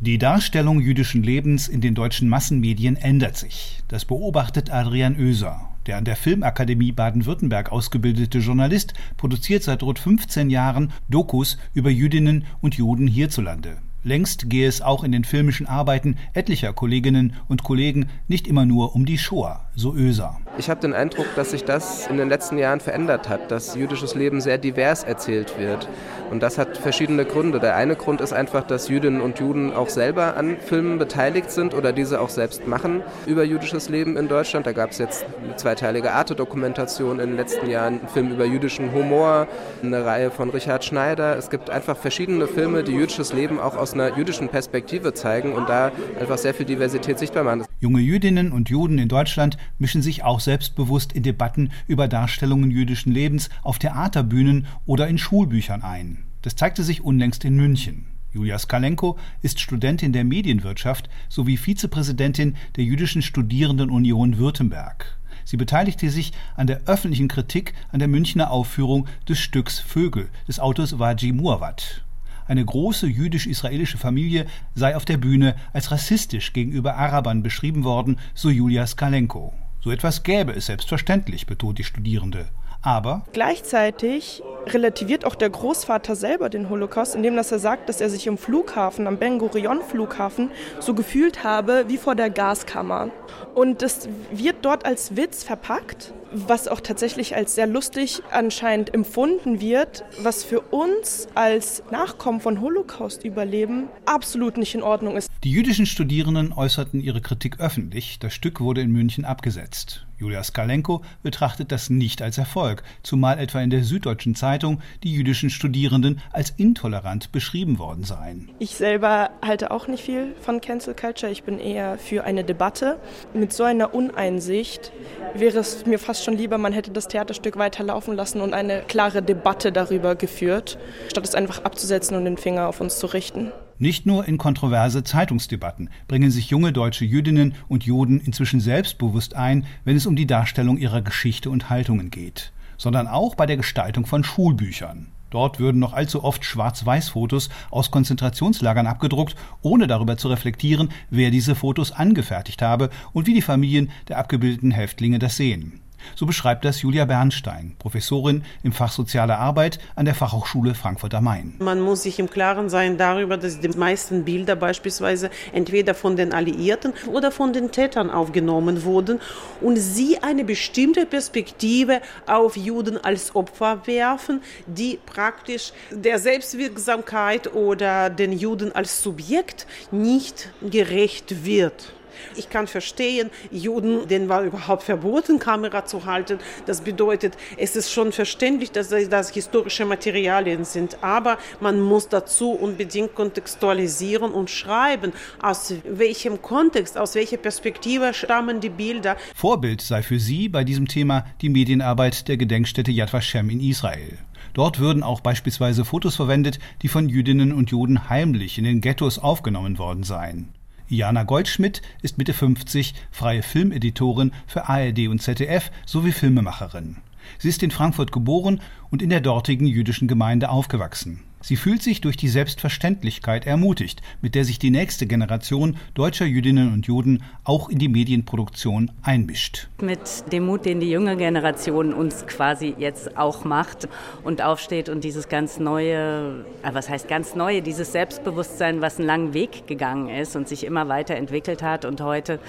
Die 0.00 0.18
Darstellung 0.18 0.80
jüdischen 0.80 1.22
Lebens 1.22 1.68
in 1.68 1.80
den 1.80 1.94
deutschen 1.94 2.28
Massenmedien 2.28 2.96
ändert 2.96 3.36
sich. 3.36 3.82
Das 3.88 4.04
beobachtet 4.04 4.70
Adrian 4.70 5.16
Oeser. 5.16 5.75
Der 5.86 5.96
an 5.96 6.04
der 6.04 6.16
Filmakademie 6.16 6.92
Baden-Württemberg 6.92 7.70
ausgebildete 7.70 8.38
Journalist 8.38 8.94
produziert 9.16 9.62
seit 9.62 9.82
rund 9.82 9.98
15 9.98 10.50
Jahren 10.50 10.92
Dokus 11.08 11.58
über 11.74 11.90
Jüdinnen 11.90 12.44
und 12.60 12.74
Juden 12.74 13.06
hierzulande. 13.06 13.78
Längst 14.06 14.48
gehe 14.48 14.68
es 14.68 14.82
auch 14.82 15.02
in 15.02 15.10
den 15.10 15.24
filmischen 15.24 15.66
Arbeiten 15.66 16.14
etlicher 16.32 16.72
Kolleginnen 16.72 17.34
und 17.48 17.64
Kollegen 17.64 18.08
nicht 18.28 18.46
immer 18.46 18.64
nur 18.64 18.94
um 18.94 19.04
die 19.04 19.18
Shoah, 19.18 19.66
so 19.74 19.96
Öser. 19.96 20.38
Ich 20.58 20.70
habe 20.70 20.80
den 20.80 20.94
Eindruck, 20.94 21.26
dass 21.34 21.50
sich 21.50 21.64
das 21.64 22.06
in 22.06 22.16
den 22.16 22.28
letzten 22.28 22.56
Jahren 22.56 22.78
verändert 22.78 23.28
hat, 23.28 23.50
dass 23.50 23.74
jüdisches 23.74 24.14
Leben 24.14 24.40
sehr 24.40 24.58
divers 24.58 25.02
erzählt 25.02 25.58
wird. 25.58 25.88
Und 26.30 26.40
das 26.40 26.56
hat 26.56 26.76
verschiedene 26.76 27.24
Gründe. 27.24 27.58
Der 27.58 27.74
eine 27.74 27.96
Grund 27.96 28.20
ist 28.20 28.32
einfach, 28.32 28.62
dass 28.64 28.88
Jüdinnen 28.88 29.20
und 29.20 29.40
Juden 29.40 29.72
auch 29.72 29.88
selber 29.88 30.36
an 30.36 30.56
Filmen 30.58 30.98
beteiligt 30.98 31.50
sind 31.50 31.74
oder 31.74 31.92
diese 31.92 32.20
auch 32.20 32.30
selbst 32.30 32.66
machen 32.66 33.02
über 33.26 33.42
jüdisches 33.42 33.88
Leben 33.88 34.16
in 34.16 34.28
Deutschland. 34.28 34.68
Da 34.68 34.72
gab 34.72 34.92
es 34.92 34.98
jetzt 34.98 35.26
eine 35.42 35.56
zweiteilige 35.56 36.12
Arte-Dokumentation 36.12 37.18
in 37.18 37.30
den 37.30 37.36
letzten 37.36 37.68
Jahren, 37.68 37.98
einen 37.98 38.08
Film 38.08 38.30
über 38.30 38.44
jüdischen 38.44 38.92
Humor, 38.92 39.48
eine 39.82 40.04
Reihe 40.04 40.30
von 40.30 40.50
Richard 40.50 40.84
Schneider. 40.84 41.36
Es 41.36 41.50
gibt 41.50 41.70
einfach 41.70 41.96
verschiedene 41.96 42.46
Filme, 42.46 42.84
die 42.84 42.92
jüdisches 42.92 43.32
Leben 43.32 43.58
auch 43.58 43.76
aus 43.76 43.95
einer 44.00 44.16
jüdischen 44.16 44.48
Perspektive 44.48 45.14
zeigen 45.14 45.52
und 45.52 45.68
da 45.68 45.92
einfach 46.20 46.38
sehr 46.38 46.54
viel 46.54 46.66
Diversität 46.66 47.18
sichtbar 47.18 47.44
machen. 47.44 47.64
Junge 47.80 48.00
Jüdinnen 48.00 48.52
und 48.52 48.68
Juden 48.68 48.98
in 48.98 49.08
Deutschland 49.08 49.56
mischen 49.78 50.02
sich 50.02 50.22
auch 50.22 50.40
selbstbewusst 50.40 51.12
in 51.12 51.22
Debatten 51.22 51.70
über 51.86 52.08
Darstellungen 52.08 52.70
jüdischen 52.70 53.12
Lebens 53.12 53.50
auf 53.62 53.78
Theaterbühnen 53.78 54.66
oder 54.86 55.08
in 55.08 55.18
Schulbüchern 55.18 55.82
ein. 55.82 56.24
Das 56.42 56.56
zeigte 56.56 56.82
sich 56.82 57.02
unlängst 57.02 57.44
in 57.44 57.56
München. 57.56 58.06
Julia 58.32 58.58
Skalenko 58.58 59.18
ist 59.40 59.60
Studentin 59.60 60.12
der 60.12 60.24
Medienwirtschaft 60.24 61.08
sowie 61.28 61.56
Vizepräsidentin 61.56 62.56
der 62.76 62.84
Jüdischen 62.84 63.22
Studierendenunion 63.22 64.36
Württemberg. 64.36 65.16
Sie 65.44 65.56
beteiligte 65.56 66.10
sich 66.10 66.32
an 66.54 66.66
der 66.66 66.82
öffentlichen 66.86 67.28
Kritik 67.28 67.72
an 67.92 67.98
der 67.98 68.08
Münchner 68.08 68.50
Aufführung 68.50 69.06
des 69.28 69.38
Stücks 69.38 69.78
Vögel 69.78 70.28
des 70.46 70.60
Autors 70.60 70.98
Waji 70.98 71.32
Muawat 71.32 72.05
eine 72.46 72.64
große 72.64 73.06
jüdisch-israelische 73.06 73.98
Familie 73.98 74.46
sei 74.74 74.96
auf 74.96 75.04
der 75.04 75.16
Bühne 75.16 75.56
als 75.72 75.90
rassistisch 75.90 76.52
gegenüber 76.52 76.96
Arabern 76.96 77.42
beschrieben 77.42 77.84
worden, 77.84 78.18
so 78.34 78.50
Julia 78.50 78.86
Skalenko. 78.86 79.54
So 79.80 79.90
etwas 79.90 80.22
gäbe 80.22 80.52
es 80.52 80.66
selbstverständlich, 80.66 81.46
betont 81.46 81.78
die 81.78 81.84
Studierende. 81.84 82.48
Aber 82.82 83.24
gleichzeitig 83.32 84.42
relativiert 84.66 85.24
auch 85.24 85.34
der 85.34 85.50
Großvater 85.50 86.16
selber 86.16 86.48
den 86.48 86.68
Holocaust, 86.68 87.14
indem 87.14 87.36
dass 87.36 87.52
er 87.52 87.58
sagt, 87.58 87.88
dass 87.88 88.00
er 88.00 88.10
sich 88.10 88.26
im 88.26 88.38
Flughafen, 88.38 89.06
am 89.06 89.18
Ben 89.18 89.38
Gurion 89.38 89.82
Flughafen, 89.82 90.50
so 90.80 90.94
gefühlt 90.94 91.44
habe 91.44 91.84
wie 91.88 91.96
vor 91.96 92.14
der 92.14 92.30
Gaskammer. 92.30 93.10
Und 93.54 93.82
das 93.82 94.08
wird 94.32 94.56
dort 94.62 94.84
als 94.84 95.16
Witz 95.16 95.44
verpackt, 95.44 96.12
was 96.32 96.68
auch 96.68 96.80
tatsächlich 96.80 97.34
als 97.36 97.54
sehr 97.54 97.66
lustig 97.66 98.22
anscheinend 98.30 98.92
empfunden 98.92 99.60
wird, 99.60 100.04
was 100.22 100.44
für 100.44 100.60
uns 100.60 101.28
als 101.34 101.82
Nachkommen 101.90 102.40
von 102.40 102.60
Holocaust-Überleben 102.60 103.88
absolut 104.04 104.56
nicht 104.56 104.74
in 104.74 104.82
Ordnung 104.82 105.16
ist. 105.16 105.30
Die 105.44 105.50
jüdischen 105.50 105.86
Studierenden 105.86 106.52
äußerten 106.52 107.00
ihre 107.00 107.20
Kritik 107.20 107.60
öffentlich. 107.60 108.18
Das 108.18 108.34
Stück 108.34 108.60
wurde 108.60 108.80
in 108.80 108.90
München 108.90 109.24
abgesetzt. 109.24 110.06
Julia 110.18 110.42
Skalenko 110.42 111.02
betrachtet 111.22 111.70
das 111.72 111.90
nicht 111.90 112.22
als 112.22 112.38
Erfolg, 112.38 112.82
zumal 113.02 113.38
etwa 113.38 113.60
in 113.60 113.70
der 113.70 113.84
Süddeutschen 113.84 114.34
Zeitung 114.56 114.80
die 115.02 115.12
jüdischen 115.12 115.50
Studierenden 115.50 116.20
als 116.32 116.50
intolerant 116.56 117.30
beschrieben 117.30 117.78
worden 117.78 118.04
seien. 118.04 118.48
Ich 118.58 118.70
selber 118.70 119.30
halte 119.42 119.70
auch 119.70 119.86
nicht 119.86 120.02
viel 120.02 120.34
von 120.40 120.62
Cancel 120.62 120.94
Culture. 120.94 121.30
Ich 121.30 121.42
bin 121.42 121.58
eher 121.58 121.98
für 121.98 122.24
eine 122.24 122.42
Debatte. 122.42 122.98
Mit 123.34 123.52
so 123.52 123.64
einer 123.64 123.94
Uneinsicht 123.94 124.92
wäre 125.34 125.58
es 125.58 125.84
mir 125.84 125.98
fast 125.98 126.24
schon 126.24 126.38
lieber, 126.38 126.56
man 126.56 126.72
hätte 126.72 126.90
das 126.90 127.08
Theaterstück 127.08 127.58
weiterlaufen 127.58 128.14
lassen 128.16 128.40
und 128.40 128.54
eine 128.54 128.80
klare 128.80 129.22
Debatte 129.22 129.72
darüber 129.72 130.14
geführt, 130.14 130.78
statt 131.08 131.24
es 131.24 131.34
einfach 131.34 131.64
abzusetzen 131.64 132.16
und 132.16 132.24
den 132.24 132.38
Finger 132.38 132.66
auf 132.68 132.80
uns 132.80 132.98
zu 132.98 133.06
richten. 133.06 133.52
Nicht 133.78 134.06
nur 134.06 134.26
in 134.26 134.38
kontroverse 134.38 135.04
Zeitungsdebatten 135.04 135.90
bringen 136.08 136.30
sich 136.30 136.48
junge 136.48 136.72
deutsche 136.72 137.04
Jüdinnen 137.04 137.54
und 137.68 137.84
Juden 137.84 138.20
inzwischen 138.20 138.60
selbstbewusst 138.60 139.36
ein, 139.36 139.66
wenn 139.84 139.96
es 139.96 140.06
um 140.06 140.16
die 140.16 140.26
Darstellung 140.26 140.78
ihrer 140.78 141.02
Geschichte 141.02 141.50
und 141.50 141.68
Haltungen 141.68 142.10
geht, 142.10 142.52
sondern 142.78 143.06
auch 143.08 143.34
bei 143.34 143.46
der 143.46 143.56
Gestaltung 143.56 144.06
von 144.06 144.24
Schulbüchern. 144.24 145.08
Dort 145.30 145.58
würden 145.58 145.80
noch 145.80 145.92
allzu 145.92 146.22
oft 146.22 146.44
Schwarz-Weiß-Fotos 146.44 147.50
aus 147.70 147.90
Konzentrationslagern 147.90 148.86
abgedruckt, 148.86 149.34
ohne 149.60 149.86
darüber 149.86 150.16
zu 150.16 150.28
reflektieren, 150.28 150.90
wer 151.10 151.30
diese 151.30 151.54
Fotos 151.54 151.92
angefertigt 151.92 152.62
habe 152.62 152.90
und 153.12 153.26
wie 153.26 153.34
die 153.34 153.42
Familien 153.42 153.90
der 154.08 154.18
abgebildeten 154.18 154.70
Häftlinge 154.70 155.18
das 155.18 155.36
sehen. 155.36 155.80
So 156.14 156.26
beschreibt 156.26 156.64
das 156.64 156.82
Julia 156.82 157.04
Bernstein, 157.04 157.74
Professorin 157.78 158.44
im 158.62 158.72
Fach 158.72 158.92
Soziale 158.92 159.38
Arbeit 159.38 159.78
an 159.94 160.04
der 160.04 160.14
Fachhochschule 160.14 160.74
Frankfurt 160.74 161.14
am 161.14 161.24
Main. 161.24 161.54
Man 161.58 161.80
muss 161.80 162.04
sich 162.04 162.18
im 162.18 162.30
Klaren 162.30 162.68
sein 162.68 162.96
darüber, 162.98 163.36
dass 163.36 163.60
die 163.60 163.68
meisten 163.68 164.24
Bilder 164.24 164.56
beispielsweise 164.56 165.30
entweder 165.52 165.94
von 165.94 166.16
den 166.16 166.32
Alliierten 166.32 166.92
oder 167.12 167.32
von 167.32 167.52
den 167.52 167.72
Tätern 167.72 168.10
aufgenommen 168.10 168.84
wurden 168.84 169.20
und 169.60 169.76
sie 169.76 170.18
eine 170.22 170.44
bestimmte 170.44 171.06
Perspektive 171.06 172.00
auf 172.26 172.56
Juden 172.56 173.02
als 173.02 173.34
Opfer 173.34 173.86
werfen, 173.86 174.42
die 174.66 174.98
praktisch 175.04 175.72
der 175.90 176.18
Selbstwirksamkeit 176.18 177.52
oder 177.54 178.10
den 178.10 178.32
Juden 178.32 178.72
als 178.72 179.02
Subjekt 179.02 179.66
nicht 179.90 180.50
gerecht 180.62 181.44
wird. 181.44 181.95
Ich 182.36 182.50
kann 182.50 182.66
verstehen, 182.66 183.30
Juden, 183.50 184.08
denen 184.08 184.28
war 184.28 184.42
überhaupt 184.42 184.82
verboten, 184.82 185.38
Kamera 185.38 185.84
zu 185.84 186.04
halten. 186.04 186.38
Das 186.66 186.80
bedeutet, 186.80 187.36
es 187.56 187.76
ist 187.76 187.92
schon 187.92 188.12
verständlich, 188.12 188.72
dass 188.72 188.88
das 188.88 189.30
historische 189.30 189.84
Materialien 189.84 190.64
sind, 190.64 191.02
aber 191.02 191.38
man 191.60 191.80
muss 191.80 192.08
dazu 192.08 192.52
unbedingt 192.52 193.14
kontextualisieren 193.14 194.32
und 194.32 194.50
schreiben, 194.50 195.12
aus 195.40 195.74
welchem 195.84 196.42
Kontext, 196.42 196.98
aus 196.98 197.14
welcher 197.14 197.36
Perspektive 197.36 198.14
stammen 198.14 198.60
die 198.60 198.70
Bilder. 198.70 199.16
Vorbild 199.34 199.80
sei 199.80 200.02
für 200.02 200.18
sie 200.18 200.48
bei 200.48 200.64
diesem 200.64 200.88
Thema 200.88 201.26
die 201.40 201.48
Medienarbeit 201.48 202.28
der 202.28 202.36
Gedenkstätte 202.36 202.90
Yad 202.90 203.12
Vashem 203.12 203.50
in 203.50 203.60
Israel. 203.60 204.18
Dort 204.54 204.78
würden 204.78 205.02
auch 205.02 205.20
beispielsweise 205.20 205.84
Fotos 205.84 206.16
verwendet, 206.16 206.58
die 206.80 206.88
von 206.88 207.10
Jüdinnen 207.10 207.52
und 207.52 207.70
Juden 207.70 208.08
heimlich 208.08 208.56
in 208.56 208.64
den 208.64 208.80
Ghettos 208.80 209.18
aufgenommen 209.18 209.78
worden 209.78 210.02
seien. 210.02 210.48
Jana 210.88 211.24
Goldschmidt 211.24 211.82
ist 212.00 212.16
Mitte 212.16 212.32
50, 212.32 212.94
freie 213.10 213.42
Filmeditorin 213.42 214.32
für 214.46 214.68
ARD 214.68 215.08
und 215.08 215.20
ZDF 215.20 215.72
sowie 215.84 216.12
Filmemacherin. 216.12 216.98
Sie 217.38 217.48
ist 217.48 217.62
in 217.64 217.72
Frankfurt 217.72 218.12
geboren 218.12 218.60
und 218.90 219.02
in 219.02 219.10
der 219.10 219.20
dortigen 219.20 219.66
jüdischen 219.66 220.06
Gemeinde 220.06 220.48
aufgewachsen. 220.48 221.25
Sie 221.42 221.56
fühlt 221.56 221.82
sich 221.82 222.00
durch 222.00 222.16
die 222.16 222.28
Selbstverständlichkeit 222.28 223.46
ermutigt, 223.46 224.00
mit 224.20 224.34
der 224.34 224.44
sich 224.44 224.58
die 224.58 224.70
nächste 224.70 225.06
Generation 225.06 225.76
deutscher 225.94 226.24
Jüdinnen 226.24 226.72
und 226.72 226.86
Juden 226.86 227.22
auch 227.44 227.68
in 227.68 227.78
die 227.78 227.88
Medienproduktion 227.88 228.90
einmischt. 229.02 229.68
Mit 229.80 230.32
dem 230.32 230.46
Mut, 230.46 230.64
den 230.64 230.80
die 230.80 230.90
junge 230.90 231.16
Generation 231.16 231.92
uns 231.92 232.26
quasi 232.26 232.74
jetzt 232.78 233.16
auch 233.16 233.44
macht 233.44 233.86
und 234.24 234.42
aufsteht 234.42 234.88
und 234.88 235.04
dieses 235.04 235.28
ganz 235.28 235.60
neue, 235.60 236.44
äh, 236.62 236.72
was 236.72 236.88
heißt 236.88 237.06
ganz 237.06 237.34
neue, 237.34 237.62
dieses 237.62 237.92
Selbstbewusstsein, 237.92 238.80
was 238.80 238.98
einen 238.98 239.06
langen 239.06 239.34
Weg 239.34 239.66
gegangen 239.66 240.08
ist 240.08 240.36
und 240.36 240.48
sich 240.48 240.64
immer 240.64 240.88
weiterentwickelt 240.88 241.62
hat 241.62 241.84
und 241.84 242.00
heute 242.00 242.40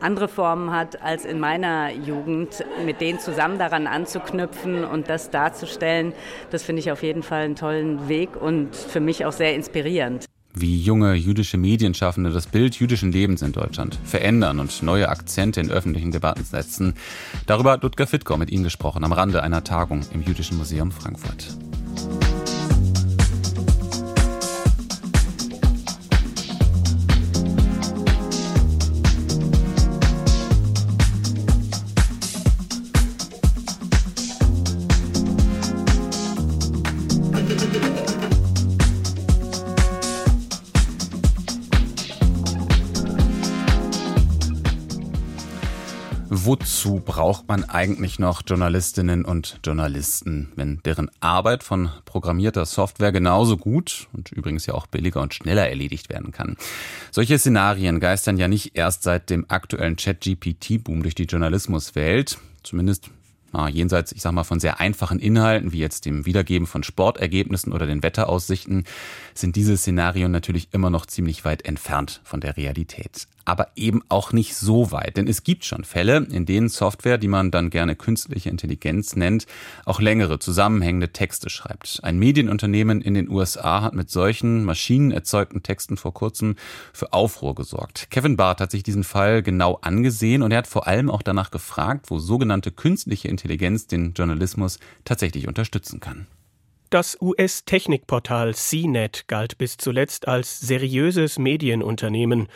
andere 0.00 0.28
Formen 0.28 0.70
hat 0.70 1.02
als 1.02 1.24
in 1.24 1.40
meiner 1.40 1.92
Jugend, 1.92 2.64
mit 2.84 3.00
denen 3.00 3.18
zusammen 3.18 3.58
daran 3.58 3.86
anzuknüpfen 3.86 4.84
und 4.84 5.08
das 5.08 5.30
darzustellen, 5.30 6.12
das 6.50 6.62
finde 6.62 6.80
ich 6.80 6.90
auf 6.90 7.02
jeden 7.02 7.22
Fall 7.22 7.42
einen 7.42 7.56
tollen 7.56 8.08
Weg 8.08 8.40
und 8.40 8.74
für 8.74 9.00
mich 9.00 9.24
auch 9.24 9.32
sehr 9.32 9.54
inspirierend. 9.54 10.26
Wie 10.58 10.80
junge 10.80 11.12
jüdische 11.14 11.58
Medienschaffende 11.58 12.30
das 12.30 12.46
Bild 12.46 12.76
jüdischen 12.76 13.12
Lebens 13.12 13.42
in 13.42 13.52
Deutschland 13.52 13.98
verändern 14.04 14.58
und 14.58 14.82
neue 14.82 15.10
Akzente 15.10 15.60
in 15.60 15.70
öffentlichen 15.70 16.12
Debatten 16.12 16.44
setzen. 16.44 16.94
Darüber 17.46 17.72
hat 17.72 17.82
Ludger 17.82 18.06
Fittgau 18.06 18.38
mit 18.38 18.50
Ihnen 18.50 18.64
gesprochen 18.64 19.04
am 19.04 19.12
Rande 19.12 19.42
einer 19.42 19.64
Tagung 19.64 20.00
im 20.14 20.22
Jüdischen 20.22 20.56
Museum 20.56 20.92
Frankfurt. 20.92 21.58
Braucht 47.26 47.48
man 47.48 47.64
eigentlich 47.64 48.20
noch 48.20 48.42
Journalistinnen 48.46 49.24
und 49.24 49.58
Journalisten, 49.64 50.52
wenn 50.54 50.78
deren 50.84 51.10
Arbeit 51.18 51.64
von 51.64 51.90
programmierter 52.04 52.64
Software 52.66 53.10
genauso 53.10 53.56
gut 53.56 54.06
und 54.12 54.30
übrigens 54.30 54.64
ja 54.66 54.74
auch 54.74 54.86
billiger 54.86 55.20
und 55.22 55.34
schneller 55.34 55.68
erledigt 55.68 56.08
werden 56.08 56.30
kann? 56.30 56.56
Solche 57.10 57.36
Szenarien 57.36 57.98
geistern 57.98 58.38
ja 58.38 58.46
nicht 58.46 58.76
erst 58.78 59.02
seit 59.02 59.28
dem 59.28 59.44
aktuellen 59.48 59.96
Chat-GPT-Boom 59.96 61.02
durch 61.02 61.16
die 61.16 61.24
Journalismuswelt. 61.24 62.38
Zumindest 62.62 63.10
jenseits, 63.72 64.12
ich 64.12 64.22
sag 64.22 64.30
mal, 64.30 64.44
von 64.44 64.60
sehr 64.60 64.78
einfachen 64.78 65.18
Inhalten, 65.18 65.72
wie 65.72 65.80
jetzt 65.80 66.06
dem 66.06 66.26
Wiedergeben 66.26 66.68
von 66.68 66.84
Sportergebnissen 66.84 67.72
oder 67.72 67.86
den 67.86 68.04
Wetteraussichten, 68.04 68.84
sind 69.34 69.56
diese 69.56 69.76
Szenarien 69.76 70.30
natürlich 70.30 70.68
immer 70.70 70.90
noch 70.90 71.06
ziemlich 71.06 71.44
weit 71.44 71.64
entfernt 71.64 72.20
von 72.22 72.40
der 72.40 72.56
Realität 72.56 73.26
aber 73.46 73.68
eben 73.76 74.02
auch 74.08 74.32
nicht 74.32 74.54
so 74.56 74.92
weit. 74.92 75.16
Denn 75.16 75.26
es 75.26 75.44
gibt 75.44 75.64
schon 75.64 75.84
Fälle, 75.84 76.26
in 76.30 76.44
denen 76.44 76.68
Software, 76.68 77.16
die 77.16 77.28
man 77.28 77.50
dann 77.50 77.70
gerne 77.70 77.96
künstliche 77.96 78.50
Intelligenz 78.50 79.16
nennt, 79.16 79.46
auch 79.84 80.00
längere 80.00 80.38
zusammenhängende 80.38 81.12
Texte 81.12 81.48
schreibt. 81.48 82.00
Ein 82.02 82.18
Medienunternehmen 82.18 83.00
in 83.00 83.14
den 83.14 83.30
USA 83.30 83.82
hat 83.82 83.94
mit 83.94 84.10
solchen 84.10 84.64
maschinenerzeugten 84.64 85.62
Texten 85.62 85.96
vor 85.96 86.12
kurzem 86.12 86.56
für 86.92 87.12
Aufruhr 87.12 87.54
gesorgt. 87.54 88.08
Kevin 88.10 88.36
Barth 88.36 88.60
hat 88.60 88.70
sich 88.70 88.82
diesen 88.82 89.04
Fall 89.04 89.42
genau 89.42 89.78
angesehen 89.80 90.42
und 90.42 90.50
er 90.50 90.58
hat 90.58 90.66
vor 90.66 90.86
allem 90.86 91.10
auch 91.10 91.22
danach 91.22 91.50
gefragt, 91.50 92.10
wo 92.10 92.18
sogenannte 92.18 92.72
künstliche 92.72 93.28
Intelligenz 93.28 93.86
den 93.86 94.12
Journalismus 94.12 94.78
tatsächlich 95.04 95.48
unterstützen 95.48 96.00
kann. 96.00 96.26
Das 96.88 97.18
US-Technikportal 97.20 98.54
CNET 98.54 99.26
galt 99.26 99.58
bis 99.58 99.76
zuletzt 99.76 100.28
als 100.28 100.60
seriöses 100.60 101.36
Medienunternehmen. 101.36 102.46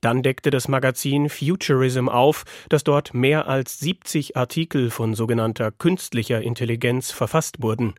Dann 0.00 0.22
deckte 0.22 0.50
das 0.50 0.68
Magazin 0.68 1.28
Futurism 1.28 2.08
auf, 2.08 2.44
dass 2.68 2.84
dort 2.84 3.14
mehr 3.14 3.48
als 3.48 3.80
70 3.80 4.36
Artikel 4.36 4.90
von 4.90 5.14
sogenannter 5.14 5.72
künstlicher 5.72 6.40
Intelligenz 6.40 7.10
verfasst 7.10 7.62
wurden. 7.62 7.94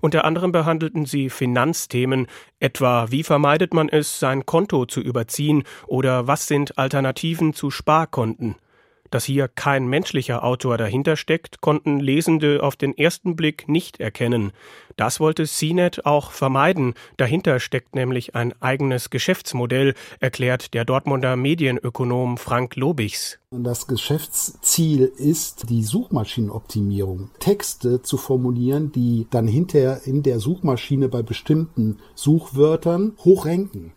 Unter 0.00 0.24
anderem 0.24 0.50
behandelten 0.50 1.04
sie 1.04 1.28
Finanzthemen, 1.28 2.26
etwa 2.58 3.10
wie 3.10 3.22
vermeidet 3.22 3.74
man 3.74 3.90
es, 3.90 4.18
sein 4.18 4.46
Konto 4.46 4.86
zu 4.86 5.02
überziehen 5.02 5.64
oder 5.86 6.26
was 6.26 6.46
sind 6.46 6.78
Alternativen 6.78 7.52
zu 7.52 7.70
Sparkonten. 7.70 8.56
Dass 9.14 9.26
hier 9.26 9.46
kein 9.46 9.86
menschlicher 9.86 10.42
Autor 10.42 10.76
dahinter 10.76 11.16
steckt, 11.16 11.60
konnten 11.60 12.00
Lesende 12.00 12.64
auf 12.64 12.74
den 12.74 12.98
ersten 12.98 13.36
Blick 13.36 13.68
nicht 13.68 14.00
erkennen. 14.00 14.50
Das 14.96 15.20
wollte 15.20 15.44
CNET 15.44 16.04
auch 16.04 16.32
vermeiden. 16.32 16.94
Dahinter 17.16 17.60
steckt 17.60 17.94
nämlich 17.94 18.34
ein 18.34 18.60
eigenes 18.60 19.10
Geschäftsmodell, 19.10 19.94
erklärt 20.18 20.74
der 20.74 20.84
Dortmunder 20.84 21.36
Medienökonom 21.36 22.38
Frank 22.38 22.74
Lobichs. 22.74 23.38
Das 23.52 23.86
Geschäftsziel 23.86 25.12
ist 25.16 25.70
die 25.70 25.84
Suchmaschinenoptimierung. 25.84 27.30
Texte 27.38 28.02
zu 28.02 28.16
formulieren, 28.16 28.90
die 28.90 29.28
dann 29.30 29.46
hinterher 29.46 30.00
in 30.06 30.24
der 30.24 30.40
Suchmaschine 30.40 31.08
bei 31.08 31.22
bestimmten 31.22 32.00
Suchwörtern 32.16 33.12
hochrenken. 33.24 33.92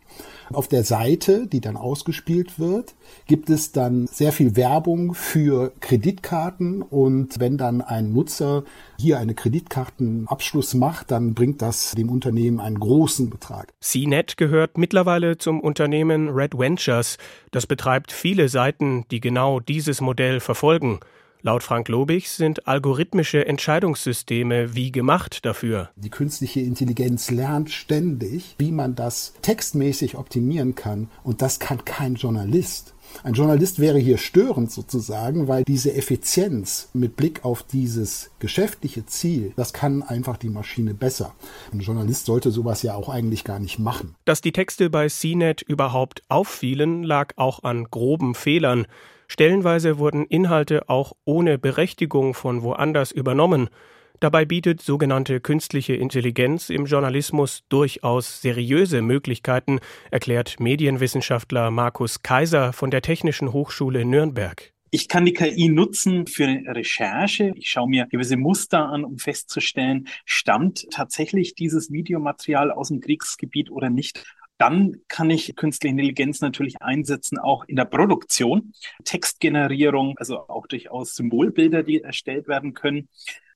Auf 0.54 0.68
der 0.68 0.84
Seite, 0.84 1.48
die 1.48 1.62
dann 1.62 1.77
ausgespielt 1.77 2.60
wird, 2.60 2.96
gibt 3.25 3.50
es 3.50 3.72
dann 3.72 4.08
sehr 4.08 4.32
viel 4.32 4.56
Werbung 4.56 5.13
für 5.13 5.72
Kreditkarten 5.80 6.82
und 6.82 7.39
wenn 7.39 7.58
dann 7.58 7.82
ein 7.82 8.13
Nutzer 8.13 8.63
hier 8.98 9.20
eine 9.20 9.36
Kreditkartenabschluss 9.36 10.74
macht, 10.74 11.12
dann 11.12 11.34
bringt 11.34 11.62
das 11.62 11.92
dem 11.92 12.10
Unternehmen 12.10 12.60
einen 12.60 12.80
großen 12.80 13.30
Betrag. 13.30 13.74
CNET 13.82 14.38
gehört 14.38 14.77
mittlerweile 14.77 15.38
zum 15.38 15.60
Unternehmen 15.60 16.30
Red 16.30 16.58
Ventures. 16.58 17.18
Das 17.51 17.68
betreibt 17.68 18.12
viele 18.12 18.50
Seiten, 18.50 19.06
die 19.12 19.20
genau 19.20 19.60
dieses 19.60 20.01
Modell 20.01 20.39
verfolgen. 20.39 21.00
Laut 21.48 21.63
Frank 21.63 21.88
Lobig 21.88 22.30
sind 22.30 22.68
algorithmische 22.68 23.46
Entscheidungssysteme 23.46 24.75
wie 24.75 24.92
gemacht 24.92 25.46
dafür. 25.46 25.92
Die 25.96 26.10
künstliche 26.10 26.60
Intelligenz 26.60 27.32
lernt 27.32 27.72
ständig, 27.72 28.56
wie 28.58 28.74
man 28.74 28.96
das 28.96 29.32
textmäßig 29.44 30.18
optimieren 30.18 30.75
kann. 30.75 31.10
Und 31.24 31.42
das 31.42 31.60
kann 31.60 31.86
kein 31.86 32.16
Journalist. 32.16 32.96
Ein 33.24 33.34
Journalist 33.34 33.80
wäre 33.80 33.98
hier 33.98 34.18
störend 34.18 34.74
sozusagen, 34.74 35.48
weil 35.48 35.63
diese 35.63 35.94
Effizienz 35.94 36.89
mit 36.92 37.16
Blick 37.16 37.46
auf 37.46 37.63
dieses 37.63 38.30
geschäftliche 38.39 39.06
Ziel, 39.06 39.54
das 39.56 39.72
kann 39.72 40.04
einfach 40.04 40.36
die 40.36 40.50
Maschine 40.50 40.94
besser. 40.94 41.34
Ein 41.72 41.80
Journalist 41.80 42.25
sollte 42.25 42.51
sowas 42.51 42.82
ja 42.82 42.96
auch 42.96 43.08
eigentlich 43.08 43.46
gar 43.46 43.60
nicht 43.60 43.80
machen. 43.80 44.16
Dass 44.25 44.42
die 44.42 44.51
Texte 44.51 44.89
bei 44.89 45.08
CNET 45.08 45.62
überhaupt 45.62 46.24
auffielen, 46.27 47.04
lag 47.04 47.32
auch 47.38 47.63
an 47.63 47.86
groben 47.86 48.36
Fehlern. 48.36 48.86
Stellenweise 49.27 50.00
wurden 50.00 50.25
Inhalte 50.25 50.89
auch 50.89 51.13
ohne 51.25 51.57
Berechtigung 51.57 52.34
von 52.34 52.63
woanders 52.63 53.12
übernommen. 53.12 53.69
Dabei 54.19 54.46
bietet 54.46 54.81
sogenannte 54.81 55.39
künstliche 55.39 55.93
Intelligenz 55.93 56.72
im 56.72 56.86
Journalismus 56.86 57.63
durchaus 57.69 58.41
seriöse 58.41 59.03
Möglichkeiten, 59.03 59.79
erklärt 60.10 60.60
Medienwissenschaftler 60.60 61.69
Markus 61.69 62.24
Kaiser 62.24 62.74
von 62.74 62.89
der 62.89 63.03
Technischen 63.03 63.53
Hochschule 63.53 64.05
Nürnberg. 64.05 64.74
Ich 64.89 65.10
kann 65.10 65.25
die 65.25 65.34
KI 65.34 65.67
nutzen 65.67 66.27
für 66.27 66.48
Recherche. 66.48 67.51
Ich 67.55 67.69
schaue 67.69 67.89
mir 67.89 68.07
gewisse 68.07 68.38
Muster 68.38 68.88
an, 68.88 69.03
um 69.03 69.17
festzustellen, 69.17 70.07
stammt 70.25 70.88
tatsächlich 70.91 71.55
dieses 71.55 71.91
Videomaterial 71.91 72.72
aus 72.72 72.88
dem 72.88 73.01
Kriegsgebiet 73.01 73.69
oder 73.69 73.89
nicht. 73.89 74.24
Dann 74.57 74.97
kann 75.07 75.29
ich 75.29 75.55
künstliche 75.55 75.91
Intelligenz 75.91 76.41
natürlich 76.41 76.81
einsetzen, 76.81 77.37
auch 77.37 77.65
in 77.65 77.75
der 77.75 77.85
Produktion, 77.85 78.73
Textgenerierung, 79.03 80.15
also 80.17 80.47
auch 80.47 80.67
durchaus 80.67 81.15
Symbolbilder, 81.15 81.83
die 81.83 82.01
erstellt 82.01 82.47
werden 82.47 82.73
können. 82.73 83.07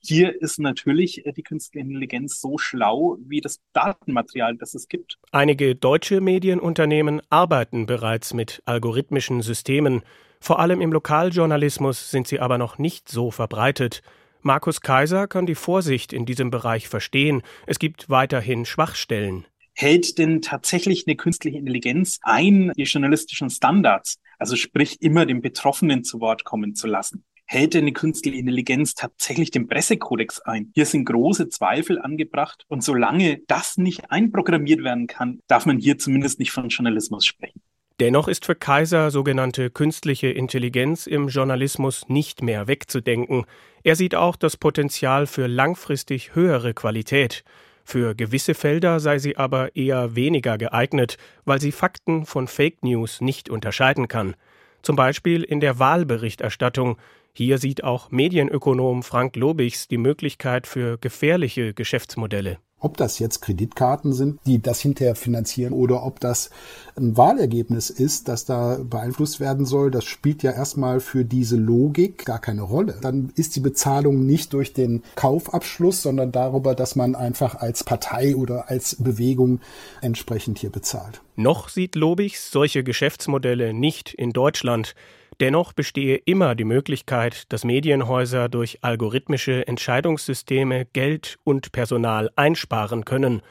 Hier 0.03 0.41
ist 0.41 0.60
natürlich 0.60 1.25
äh, 1.25 1.31
die 1.31 1.43
künstliche 1.43 1.86
Intelligenz 1.86 2.41
so 2.41 2.58
schlau 2.58 3.17
wie 3.27 3.39
das 3.39 3.60
Datenmaterial, 3.74 4.58
das 4.58 4.74
es 4.74 4.88
gibt. 4.88 5.20
Einige 5.31 5.75
deutsche 5.75 6.22
Medienunternehmen 6.22 7.22
arbeiten 7.29 7.86
bereits 7.86 8.34
mit 8.34 8.63
algorithmischen 8.65 9.41
Systemen. 9.41 10.01
Vor 10.39 10.60
allem 10.60 10.81
im 10.81 10.91
Lokaljournalismus 10.91 12.10
sind 12.10 12.27
sie 12.27 12.39
aber 12.39 12.58
noch 12.58 12.79
nicht 12.79 13.10
so 13.10 13.29
verbreitet. 13.29 14.01
Markus 14.41 14.81
Kaiser 14.81 15.27
kann 15.27 15.46
die 15.46 15.53
Vorsicht 15.53 16.13
in 16.13 16.25
diesem 16.25 16.50
Bereich 16.50 16.88
verstehen. 16.88 17.43
Es 17.67 17.77
gibt 17.77 18.10
weiterhin 18.10 18.65
Schwachstellen. 18.65 19.46
Hält 19.74 20.18
denn 20.18 20.42
tatsächlich 20.42 21.06
eine 21.08 21.16
künstliche 21.16 21.58
Intelligenz 21.58 22.20
ein, 22.22 22.72
die 22.78 22.84
journalistischen 22.84 23.50
Standards, 23.50 24.20
also 24.38 24.56
sprich 24.56 25.01
immer 25.01 25.25
den 25.25 25.42
Betroffenen 25.42 26.04
zu 26.04 26.20
Wort 26.20 26.44
kommen 26.44 26.75
zu 26.75 26.88
lassen? 26.88 27.24
Hält 27.46 27.74
denn 27.74 27.84
eine 27.84 27.92
künstliche 27.92 28.38
Intelligenz 28.38 28.96
tatsächlich 28.96 29.51
den 29.51 29.68
Pressekodex 29.68 30.40
ein? 30.40 30.72
Hier 30.74 30.86
sind 30.86 31.04
große 31.04 31.50
Zweifel 31.50 32.00
angebracht 32.00 32.63
und 32.70 32.82
solange 32.82 33.42
das 33.48 33.78
nicht 33.78 34.10
einprogrammiert 34.10 34.84
werden 34.84 35.08
kann, 35.08 35.40
darf 35.48 35.66
man 35.66 35.78
hier 35.78 35.98
zumindest 35.98 36.40
nicht 36.40 36.51
von 36.51 36.70
Journalismus 36.70 37.25
sprechen. 37.25 37.62
Dennoch 38.00 38.28
ist 38.28 38.46
für 38.46 38.56
Kaiser 38.56 39.12
sogenannte 39.12 39.70
künstliche 39.70 40.28
Intelligenz 40.28 41.08
im 41.08 41.28
Journalismus 41.28 42.08
nicht 42.08 42.42
mehr 42.42 42.68
wegzudenken. 42.68 43.46
Er 43.84 43.96
sieht 43.96 44.16
auch 44.16 44.38
das 44.38 44.58
Potenzial 44.58 45.28
für 45.28 45.48
langfristig 45.48 46.34
höhere 46.34 46.74
Qualität. 46.74 47.44
Für 47.84 48.16
gewisse 48.16 48.54
Felder 48.54 49.00
sei 49.00 49.20
sie 49.20 49.38
aber 49.38 49.76
eher 49.76 50.16
weniger 50.16 50.58
geeignet, 50.58 51.18
weil 51.46 51.60
sie 51.60 51.72
Fakten 51.72 52.26
von 52.26 52.48
Fake 52.48 52.84
News 52.84 53.22
nicht 53.22 53.50
unterscheiden 53.50 54.08
kann. 54.08 54.36
Zum 54.82 54.96
Beispiel 54.96 55.44
in 55.44 55.60
der 55.60 55.80
Wahlberichterstattung. 55.80 56.98
Hier 57.34 57.58
sieht 57.58 57.84
auch 57.84 58.12
Medienökonom 58.12 59.04
Frank 59.04 59.36
Lobichs 59.36 59.88
die 59.88 59.98
Möglichkeit 59.98 60.68
für 60.68 60.98
gefährliche 60.98 61.74
Geschäftsmodelle. 61.74 62.58
Ob 62.82 62.98
das 62.98 63.20
jetzt 63.20 63.42
Kreditkarten 63.42 64.12
sind, 64.12 64.40
die 64.46 64.62
das 64.62 64.82
hinterher 64.82 65.16
finanzieren 65.16 65.72
oder 65.72 66.04
ob 66.04 66.20
das 66.20 66.50
ein 66.98 67.16
Wahlergebnis 67.16 67.90
ist, 67.90 68.28
das 68.28 68.46
da 68.46 68.80
beeinflusst 68.84 69.40
werden 69.40 69.66
soll, 69.66 69.92
das 69.92 70.04
spielt 70.04 70.42
ja 70.44 70.52
erstmal 70.52 71.00
für 71.00 71.24
diese 71.24 71.56
Logik 71.56 72.26
gar 72.26 72.40
keine 72.40 72.64
Rolle. 72.64 72.98
Dann 73.02 73.32
ist 73.36 73.56
die 73.56 73.60
Bezahlung 73.60 74.26
nicht 74.26 74.54
durch 74.54 74.74
den 74.74 75.04
Kaufabschluss, 75.16 76.02
sondern 76.02 76.32
darüber, 76.32 76.74
dass 76.74 76.96
man 76.96 77.16
einfach 77.16 77.56
als 77.56 77.84
Partei 77.84 78.36
oder 78.36 78.70
als 78.70 78.96
Bewegung 78.96 79.60
entsprechend 80.02 80.58
hier 80.58 80.72
bezahlt. 80.72 81.22
Noch 81.36 81.70
sieht 81.70 81.96
Lobichs 81.96 82.52
solche 82.52 82.84
Geschäftsmodelle 82.84 83.74
nicht 83.74 84.14
in 84.14 84.32
Deutschland. 84.32 84.96
Dennoch 85.40 85.74
bestehe 85.74 86.18
immer 86.18 86.54
die 86.56 86.66
Möglichkeit, 86.66 87.52
dass 87.52 87.64
Medienhäuser 87.64 88.50
durch 88.50 88.80
algorithmische 88.84 89.68
Entscheidungssysteme 89.68 90.86
Geld 90.86 91.38
und 91.44 91.72
Personal 91.72 92.30
einsparen 92.36 93.06
können. 93.06 93.42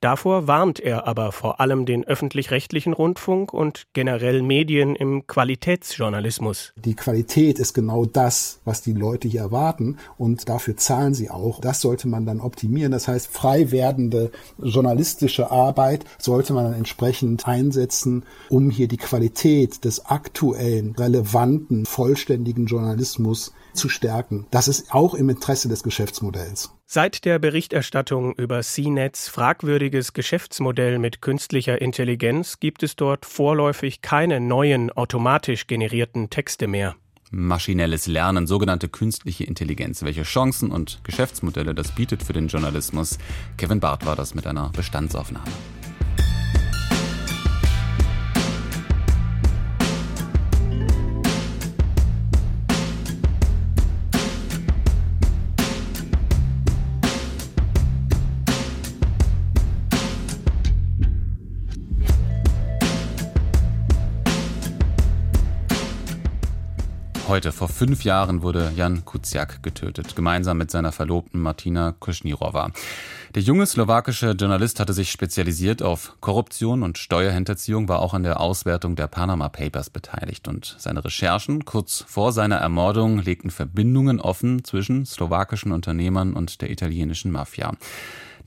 Davor 0.00 0.46
warnt 0.46 0.78
er 0.78 1.06
aber 1.08 1.32
vor 1.32 1.60
allem 1.60 1.84
den 1.84 2.04
öffentlich-rechtlichen 2.04 2.92
Rundfunk 2.92 3.52
und 3.52 3.86
generell 3.92 4.42
Medien 4.42 4.94
im 4.94 5.26
Qualitätsjournalismus. 5.26 6.72
Die 6.76 6.94
Qualität 6.94 7.58
ist 7.58 7.74
genau 7.74 8.04
das, 8.04 8.60
was 8.64 8.82
die 8.82 8.92
Leute 8.92 9.26
hier 9.26 9.40
erwarten 9.40 9.96
und 10.16 10.48
dafür 10.48 10.76
zahlen 10.76 11.14
sie 11.14 11.30
auch. 11.30 11.60
Das 11.60 11.80
sollte 11.80 12.06
man 12.06 12.26
dann 12.26 12.40
optimieren. 12.40 12.92
Das 12.92 13.08
heißt, 13.08 13.28
frei 13.28 13.72
werdende 13.72 14.30
journalistische 14.62 15.50
Arbeit 15.50 16.04
sollte 16.18 16.52
man 16.52 16.64
dann 16.64 16.74
entsprechend 16.74 17.46
einsetzen, 17.48 18.24
um 18.50 18.70
hier 18.70 18.88
die 18.88 18.96
Qualität 18.96 19.84
des 19.84 20.06
aktuellen, 20.06 20.94
relevanten, 20.96 21.86
vollständigen 21.86 22.66
Journalismus 22.66 23.52
zu 23.72 23.88
stärken. 23.88 24.46
Das 24.50 24.68
ist 24.68 24.92
auch 24.92 25.14
im 25.14 25.28
Interesse 25.28 25.68
des 25.68 25.82
Geschäftsmodells. 25.82 26.72
Seit 26.86 27.24
der 27.24 27.38
Berichterstattung 27.38 28.34
über 28.34 28.62
CNETs 28.62 29.28
fragwürdiges 29.28 30.14
Geschäftsmodell 30.14 30.98
mit 30.98 31.20
künstlicher 31.20 31.80
Intelligenz 31.80 32.60
gibt 32.60 32.82
es 32.82 32.96
dort 32.96 33.26
vorläufig 33.26 34.00
keine 34.00 34.40
neuen 34.40 34.90
automatisch 34.90 35.66
generierten 35.66 36.30
Texte 36.30 36.66
mehr. 36.66 36.96
Maschinelles 37.30 38.06
Lernen, 38.06 38.46
sogenannte 38.46 38.88
künstliche 38.88 39.44
Intelligenz. 39.44 40.02
Welche 40.02 40.22
Chancen 40.22 40.70
und 40.70 41.00
Geschäftsmodelle 41.04 41.74
das 41.74 41.92
bietet 41.92 42.22
für 42.22 42.32
den 42.32 42.48
Journalismus? 42.48 43.18
Kevin 43.58 43.80
Barth 43.80 44.06
war 44.06 44.16
das 44.16 44.34
mit 44.34 44.46
einer 44.46 44.70
Bestandsaufnahme. 44.70 45.44
Heute, 67.28 67.52
vor 67.52 67.68
fünf 67.68 68.04
Jahren, 68.04 68.40
wurde 68.40 68.72
Jan 68.74 69.04
Kuciak 69.04 69.62
getötet, 69.62 70.16
gemeinsam 70.16 70.56
mit 70.56 70.70
seiner 70.70 70.92
Verlobten 70.92 71.42
Martina 71.42 71.92
Kuschnirova. 71.92 72.70
Der 73.34 73.42
junge 73.42 73.66
slowakische 73.66 74.30
Journalist 74.30 74.80
hatte 74.80 74.94
sich 74.94 75.10
spezialisiert 75.10 75.82
auf 75.82 76.14
Korruption 76.20 76.82
und 76.82 76.96
Steuerhinterziehung, 76.96 77.86
war 77.86 77.98
auch 77.98 78.14
an 78.14 78.22
der 78.22 78.40
Auswertung 78.40 78.96
der 78.96 79.08
Panama 79.08 79.50
Papers 79.50 79.90
beteiligt 79.90 80.48
und 80.48 80.74
seine 80.78 81.04
Recherchen 81.04 81.66
kurz 81.66 82.02
vor 82.08 82.32
seiner 82.32 82.56
Ermordung 82.56 83.18
legten 83.18 83.50
Verbindungen 83.50 84.22
offen 84.22 84.64
zwischen 84.64 85.04
slowakischen 85.04 85.72
Unternehmern 85.72 86.32
und 86.32 86.62
der 86.62 86.70
italienischen 86.70 87.30
Mafia. 87.30 87.74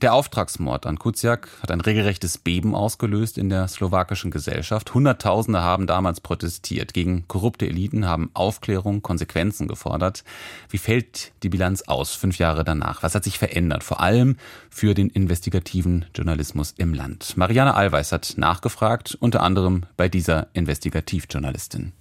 Der 0.02 0.14
Auftragsmord 0.14 0.84
an 0.86 0.98
Kuciak 0.98 1.48
hat 1.62 1.70
ein 1.70 1.80
regelrechtes 1.80 2.36
Beben 2.36 2.74
ausgelöst 2.74 3.38
in 3.38 3.48
der 3.48 3.68
slowakischen 3.68 4.32
Gesellschaft. 4.32 4.94
Hunderttausende 4.94 5.62
haben 5.62 5.86
damals 5.86 6.20
protestiert. 6.20 6.92
Gegen 6.92 7.28
korrupte 7.28 7.68
Eliten 7.68 8.04
haben 8.04 8.28
Aufklärung, 8.34 9.02
Konsequenzen 9.02 9.68
gefordert. 9.68 10.24
Wie 10.68 10.78
fällt 10.78 11.30
die 11.44 11.50
Bilanz 11.50 11.82
aus, 11.82 12.16
fünf 12.16 12.38
Jahre 12.38 12.64
danach? 12.64 13.04
Was 13.04 13.14
hat 13.14 13.22
sich 13.22 13.38
verändert? 13.38 13.84
Vor 13.84 14.00
allem 14.00 14.38
für 14.70 14.94
den 14.94 15.08
investigativen 15.08 16.04
Journalismus 16.16 16.74
im 16.76 16.94
Land. 16.94 17.36
Marianne 17.36 17.74
Allweis 17.74 18.10
hat 18.10 18.34
nachgefragt, 18.36 19.16
unter 19.20 19.40
anderem 19.40 19.84
bei 19.96 20.08
dieser 20.08 20.48
Investigativjournalistin. 20.52 21.92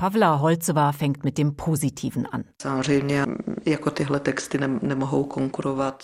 Pavla 0.00 0.40
Holzeva 0.40 0.92
fängt 0.92 1.24
mit 1.24 1.36
dem 1.36 1.56
Positiven 1.56 2.24
an. 2.24 2.46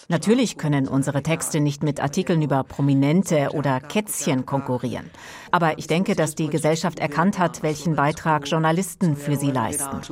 Natürlich 0.08 0.58
können 0.58 0.88
unsere 0.88 1.22
Texte 1.22 1.60
nicht 1.60 1.82
mit 1.82 2.00
Artikeln 2.00 2.42
über 2.42 2.62
Prominente 2.62 3.48
oder 3.54 3.80
Kätzchen 3.80 4.44
konkurrieren. 4.44 5.10
Aber 5.50 5.78
ich 5.78 5.86
denke, 5.86 6.14
dass 6.14 6.34
die 6.34 6.48
Gesellschaft 6.48 6.98
erkannt 6.98 7.38
hat, 7.38 7.62
welchen 7.62 7.96
Beitrag 7.96 8.46
Journalisten 8.46 9.16
für 9.16 9.36
sie 9.36 9.50
leisten. 9.50 10.02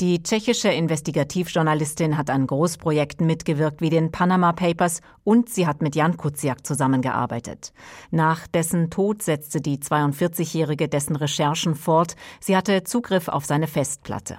Die 0.00 0.22
tschechische 0.22 0.68
Investigativjournalistin 0.68 2.16
hat 2.16 2.30
an 2.30 2.46
Großprojekten 2.46 3.26
mitgewirkt 3.26 3.80
wie 3.80 3.90
den 3.90 4.12
Panama 4.12 4.52
Papers 4.52 5.00
und 5.24 5.48
sie 5.48 5.66
hat 5.66 5.82
mit 5.82 5.96
Jan 5.96 6.16
Kuciak 6.16 6.64
zusammengearbeitet. 6.64 7.72
Nach 8.12 8.46
dessen 8.46 8.90
Tod 8.90 9.22
setzte 9.22 9.60
die 9.60 9.78
42-Jährige 9.78 10.86
dessen 10.86 11.16
Recherchen 11.16 11.74
fort. 11.74 12.14
Sie 12.40 12.56
hatte 12.56 12.84
Zugriff 12.84 13.28
auf 13.28 13.44
seine 13.44 13.66
Festplatte. 13.66 14.38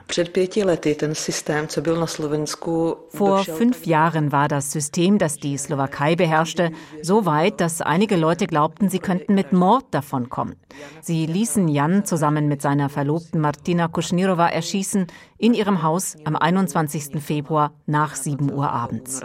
Vor 3.10 3.44
fünf 3.44 3.86
Jahren 3.86 4.32
war 4.32 4.48
das 4.48 4.72
System, 4.72 5.18
das 5.18 5.38
die 5.38 5.58
Slowakei 5.58 6.16
beherrschte, 6.16 6.72
so 7.02 7.26
weit, 7.26 7.62
dass 7.62 7.82
einige 7.82 8.16
Leute 8.16 8.48
glaubten, 8.48 8.90
sie 8.90 9.00
könnten 9.00 9.36
mit 9.36 9.54
Mord 9.54 9.86
davonkommen. 9.92 10.56
Sie 11.02 11.26
ließen 11.26 11.68
Jan 11.68 12.06
zusammen 12.06 12.48
mit 12.48 12.62
seiner 12.62 12.90
Verlobten 12.90 13.42
Martina 13.42 13.88
Kuschnirova 13.88 14.48
erschießen 14.50 15.08
in 15.38 15.54
ihrem 15.54 15.84
Haus 15.84 16.16
am 16.24 16.36
21. 16.36 17.22
Februar 17.22 17.74
nach 17.86 18.16
7 18.16 18.52
Uhr 18.52 18.70
abends. 18.70 19.22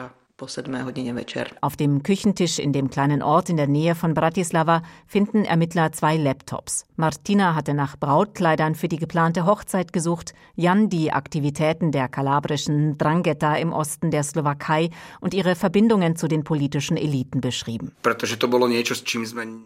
Auf 1.61 1.77
dem 1.77 2.03
Küchentisch 2.03 2.59
in 2.59 2.73
dem 2.73 2.91
kleinen 2.91 3.23
Ort 3.23 3.49
in 3.49 3.57
der 3.57 3.67
Nähe 3.67 3.95
von 3.95 4.15
Bratislava 4.15 4.83
finden 5.07 5.45
Ermittler 5.45 5.93
zwei 5.93 6.17
Laptops. 6.17 6.85
Martina 6.97 7.55
hatte 7.55 7.75
nach 7.75 7.97
Brautkleidern 7.97 8.75
für 8.75 8.89
die 8.89 8.97
geplante 8.97 9.47
Hochzeit 9.47 9.93
gesucht, 9.93 10.35
Jan 10.55 10.89
die 10.89 11.13
Aktivitäten 11.13 11.93
der 11.93 12.09
kalabrischen 12.09 12.99
Drangheta 12.99 13.55
im 13.57 13.73
Osten 13.73 14.11
der 14.11 14.23
Slowakei 14.23 14.91
und 15.21 15.35
ihre 15.35 15.55
Verbindungen 15.55 16.17
zu 16.17 16.29
den 16.29 16.45
politischen 16.45 16.97
Eliten 16.97 17.41
beschrieben. 17.41 17.93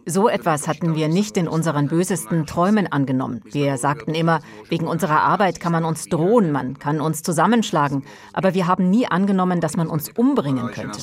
So 0.05 0.29
etwas 0.29 0.67
hatten 0.67 0.95
wir 0.95 1.07
nicht 1.07 1.37
in 1.37 1.47
unseren 1.47 1.87
bösesten 1.87 2.45
Träumen 2.45 2.91
angenommen. 2.91 3.41
Wir 3.51 3.77
sagten 3.77 4.13
immer, 4.13 4.41
wegen 4.69 4.87
unserer 4.87 5.21
Arbeit 5.21 5.59
kann 5.59 5.71
man 5.71 5.85
uns 5.85 6.05
drohen, 6.05 6.51
man 6.51 6.77
kann 6.79 7.01
uns 7.01 7.23
zusammenschlagen, 7.23 8.03
aber 8.33 8.53
wir 8.53 8.67
haben 8.67 8.89
nie 8.89 9.07
angenommen, 9.07 9.59
dass 9.59 9.75
man 9.75 9.87
uns 9.87 10.09
umbringen 10.09 10.66
könnte, 10.71 10.99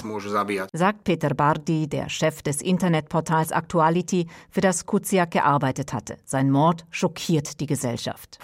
sagt 0.73 1.05
Peter 1.05 1.35
Bardi, 1.35 1.89
der 1.89 2.09
Chef 2.09 2.43
des 2.43 2.63
Internetportals 2.63 3.51
Actuality, 3.51 4.27
für 4.51 4.61
das 4.61 4.87
Kuciak 4.87 5.31
gearbeitet 5.33 5.93
hatte. 5.93 6.17
Sein 6.25 6.51
Mord 6.51 6.85
schockiert 6.91 7.61
die 7.61 7.67
Gesellschaft. 7.67 8.39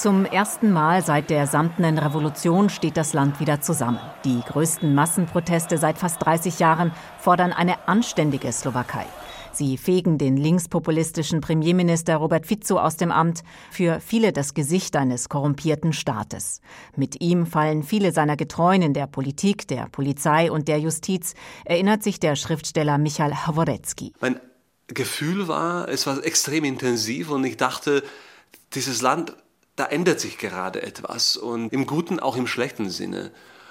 Zum 0.00 0.24
ersten 0.24 0.72
Mal 0.72 1.02
seit 1.02 1.28
der 1.28 1.46
samtenen 1.46 1.98
Revolution 1.98 2.70
steht 2.70 2.96
das 2.96 3.12
Land 3.12 3.38
wieder 3.38 3.60
zusammen. 3.60 3.98
Die 4.24 4.40
größten 4.40 4.94
Massenproteste 4.94 5.76
seit 5.76 5.98
fast 5.98 6.24
30 6.24 6.58
Jahren 6.58 6.92
fordern 7.18 7.52
eine 7.52 7.86
anständige 7.86 8.50
Slowakei. 8.50 9.04
Sie 9.52 9.76
fegen 9.76 10.18
den 10.18 10.36
linkspopulistischen 10.36 11.40
Premierminister 11.40 12.16
Robert 12.16 12.46
Fico 12.46 12.78
aus 12.78 12.96
dem 12.96 13.10
Amt, 13.10 13.42
für 13.70 14.00
viele 14.00 14.32
das 14.32 14.54
Gesicht 14.54 14.96
eines 14.96 15.28
korrumpierten 15.28 15.92
Staates. 15.92 16.60
Mit 16.96 17.20
ihm 17.20 17.46
fallen 17.46 17.82
viele 17.82 18.12
seiner 18.12 18.36
Getreuen 18.36 18.82
in 18.82 18.94
der 18.94 19.06
Politik, 19.06 19.68
der 19.68 19.88
Polizei 19.90 20.50
und 20.50 20.68
der 20.68 20.78
Justiz, 20.78 21.34
erinnert 21.64 22.02
sich 22.02 22.20
der 22.20 22.36
Schriftsteller 22.36 22.98
Michal 22.98 23.46
Haworecki. 23.46 24.12
Mein 24.20 24.40
Gefühl 24.86 25.48
war, 25.48 25.88
es 25.88 26.06
war 26.06 26.24
extrem 26.24 26.64
intensiv 26.64 27.30
und 27.30 27.44
ich 27.44 27.56
dachte, 27.56 28.02
dieses 28.74 29.02
Land 29.02 29.34
da 29.80 29.86
ändert 29.86 30.20
sich 30.20 30.36
gerade 30.36 30.82
etwas 30.82 31.38
und 31.38 31.72
im 31.72 31.86
guten, 31.86 32.20
auch 32.20 32.36
im 32.36 32.46
schlechten 32.46 32.90
Sinne. 32.90 33.30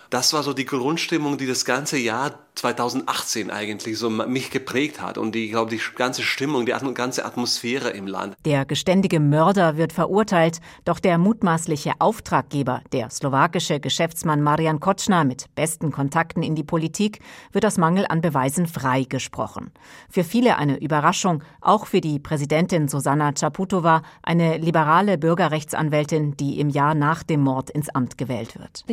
Das 0.09 0.33
war 0.33 0.41
so 0.41 0.53
die 0.53 0.65
Grundstimmung, 0.65 1.37
die 1.37 1.45
das 1.45 1.65
ganze 1.65 1.97
Jahr 1.97 2.39
2018 2.59 3.51
eigentlich 3.51 3.97
so 3.97 4.09
mich 4.09 4.51
geprägt 4.51 5.01
hat 5.01 5.17
und 5.17 5.33
die, 5.33 5.49
glaube 5.49 5.71
die 5.71 5.81
ganze 5.95 6.23
Stimmung, 6.23 6.65
die 6.65 6.73
ganze 6.93 7.23
Atmosphäre 7.23 7.91
im 7.91 8.05
Land. 8.05 8.35
Der 8.45 8.65
geständige 8.65 9.19
Mörder 9.19 9.77
wird 9.77 9.93
verurteilt, 9.93 10.59
doch 10.83 10.99
der 10.99 11.17
mutmaßliche 11.17 11.93
Auftraggeber, 11.99 12.81
der 12.91 13.09
slowakische 13.09 13.79
Geschäftsmann 13.79 14.41
Marian 14.41 14.79
Kotschner 14.81 15.23
mit 15.23 15.45
besten 15.55 15.91
Kontakten 15.91 16.43
in 16.43 16.55
die 16.55 16.63
Politik, 16.63 17.19
wird 17.53 17.65
aus 17.65 17.77
Mangel 17.77 18.05
an 18.09 18.21
Beweisen 18.21 18.67
freigesprochen. 18.67 19.71
Für 20.09 20.25
viele 20.25 20.57
eine 20.57 20.81
Überraschung, 20.81 21.43
auch 21.61 21.85
für 21.85 22.01
die 22.01 22.19
Präsidentin 22.19 22.89
Susanna 22.89 23.31
Czaputova, 23.31 24.01
eine 24.21 24.57
liberale 24.57 25.17
Bürgerrechtsanwältin, 25.17 26.35
die 26.35 26.59
im 26.59 26.69
Jahr 26.69 26.93
nach 26.93 27.23
dem 27.23 27.41
Mord 27.41 27.69
ins 27.69 27.89
Amt 27.89 28.17
gewählt 28.17 28.59
wird. 28.59 28.83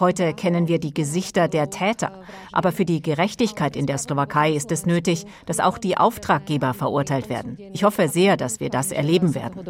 Heute 0.00 0.34
kennen 0.34 0.68
wir 0.68 0.78
die 0.78 0.94
Gesichter 0.94 1.39
Gesichter 1.40 1.48
der 1.48 1.70
Täter. 1.70 2.12
Aber 2.52 2.72
für 2.72 2.84
die 2.84 3.00
Gerechtigkeit 3.00 3.76
in 3.76 3.86
der 3.86 3.98
Slowakei 3.98 4.52
ist 4.52 4.72
es 4.72 4.86
nötig, 4.86 5.26
dass 5.46 5.60
auch 5.60 5.78
die 5.78 5.96
Auftraggeber 5.96 6.74
verurteilt 6.74 7.28
werden. 7.28 7.56
Ich 7.72 7.84
hoffe 7.84 8.08
sehr, 8.08 8.36
dass 8.36 8.60
wir 8.60 8.70
das 8.70 8.92
erleben 8.92 9.34
werden. 9.34 9.64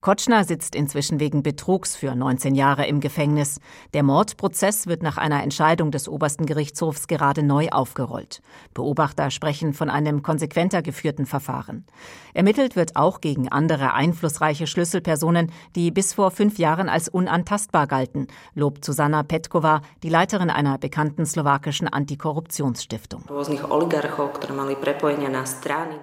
Kotschner 0.00 0.44
sitzt 0.44 0.74
inzwischen 0.74 1.20
wegen 1.20 1.42
Betrugs 1.42 1.96
für 1.96 2.14
19 2.14 2.54
Jahre 2.54 2.86
im 2.86 3.00
Gefängnis. 3.00 3.60
Der 3.94 4.02
Mordprozess 4.02 4.86
wird 4.86 5.02
nach 5.02 5.16
einer 5.16 5.42
Entscheidung 5.42 5.90
des 5.90 6.08
obersten 6.08 6.46
Gerichtshofs 6.46 7.06
gerade 7.06 7.42
neu 7.42 7.68
aufgerollt. 7.68 8.40
Beobachter 8.74 9.30
sprechen 9.30 9.72
von 9.74 9.90
einem 9.90 10.22
konsequenter 10.22 10.82
geführten 10.82 11.26
Verfahren. 11.26 11.86
Ermittelt 12.34 12.76
wird 12.76 12.96
auch 12.96 13.20
gegen 13.20 13.48
andere 13.48 13.94
einflussreiche 13.94 14.66
Schlüsselpersonen, 14.66 15.52
die 15.74 15.90
bis 15.90 16.14
vor 16.14 16.30
fünf 16.30 16.58
Jahren 16.58 16.88
als 16.88 17.08
unantastbar 17.08 17.86
galten, 17.86 18.26
lobt 18.54 18.84
Susanna 18.84 19.22
Petkova, 19.22 19.82
die 20.02 20.08
Leiterin 20.08 20.50
einer 20.50 20.78
bekannten 20.88 21.26
slowakischen 21.26 21.86
Antikorruptionsstiftung. 21.86 23.22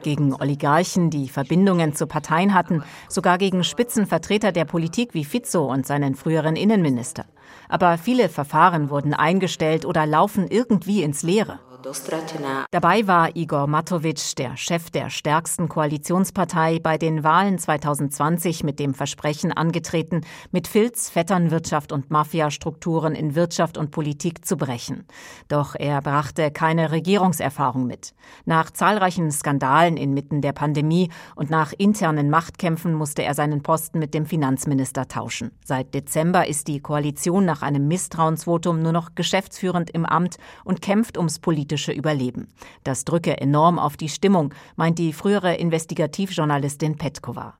Gegen 0.04 0.34
Oligarchen, 0.36 1.10
die 1.10 1.28
Verbindungen 1.28 1.96
zu 1.96 2.06
Parteien 2.06 2.54
hatten, 2.54 2.84
sogar 3.10 3.40
gegen 3.40 3.64
Spitzenvertreter 3.64 4.52
der 4.52 4.66
Politik 4.66 5.16
wie 5.16 5.26
Fico 5.26 5.66
und 5.74 5.88
seinen 5.88 6.14
früheren 6.14 6.56
Innenminister. 6.56 7.26
Aber 7.68 7.98
viele 7.98 8.30
Verfahren 8.30 8.92
wurden 8.92 9.16
eingestellt 9.16 9.86
oder 9.86 10.06
laufen 10.06 10.46
irgendwie 10.48 11.02
ins 11.02 11.24
Leere. 11.24 11.60
Dabei 12.72 13.06
war 13.06 13.36
Igor 13.36 13.68
Matovic, 13.68 14.36
der 14.38 14.58
Chef 14.58 14.90
der 14.90 15.12
stärksten 15.12 15.70
Koalitionspartei, 15.70 16.80
bei 16.80 16.98
den 16.98 17.24
Wahlen 17.24 17.60
2020 17.60 18.64
mit 18.64 18.80
dem 18.80 18.96
Versprechen 18.96 19.52
angetreten, 19.52 20.22
mit 20.52 20.68
Filz, 20.68 21.12
Vetternwirtschaft 21.12 21.92
und 21.92 22.10
Mafiastrukturen 22.10 23.14
in 23.14 23.36
Wirtschaft 23.36 23.78
und 23.78 23.92
Politik 23.92 24.46
zu 24.46 24.58
brechen. 24.58 25.06
Doch 25.48 25.76
er 25.76 26.02
brachte 26.02 26.50
keine 26.50 26.92
Regierungserfahrung 26.92 27.86
mit. 27.86 28.16
Nach 28.46 28.72
zahlreichen 28.72 29.30
Skandalen 29.30 29.96
inmitten 29.96 30.42
der 30.42 30.54
Pandemie 30.54 31.12
und 31.36 31.52
nach 31.52 31.72
internen 31.72 32.32
Machtkämpfen 32.32 32.96
musste 32.96 33.22
er 33.22 33.36
seinen 33.36 33.62
Posten 33.62 34.00
mit 34.00 34.16
dem 34.16 34.26
Finanzminister 34.26 35.08
tauschen. 35.08 35.52
Seit 35.64 35.94
Dezember 35.94 36.48
ist 36.48 36.68
die 36.68 36.80
Koalition 36.80 37.46
nach 37.46 37.62
einem 37.62 37.88
Misstrauensvotum 37.88 38.82
nur 38.82 38.92
noch 38.92 39.14
geschäftsführend 39.14 39.92
im 39.92 40.08
Amt 40.08 40.38
und 40.64 40.82
kämpft 40.82 41.20
ums 41.20 41.38
politische 41.38 41.75
politische 41.76 41.92
Überleben. 41.92 42.48
Das 42.84 43.06
drücke 43.06 43.38
enorm 43.40 43.80
auf 43.80 43.98
die 43.98 44.10
Stimmung, 44.10 44.54
meint 44.76 44.98
die 44.98 45.14
frühere 45.14 45.56
Investigativjournalistin 45.56 46.98
Petkova. 46.98 47.56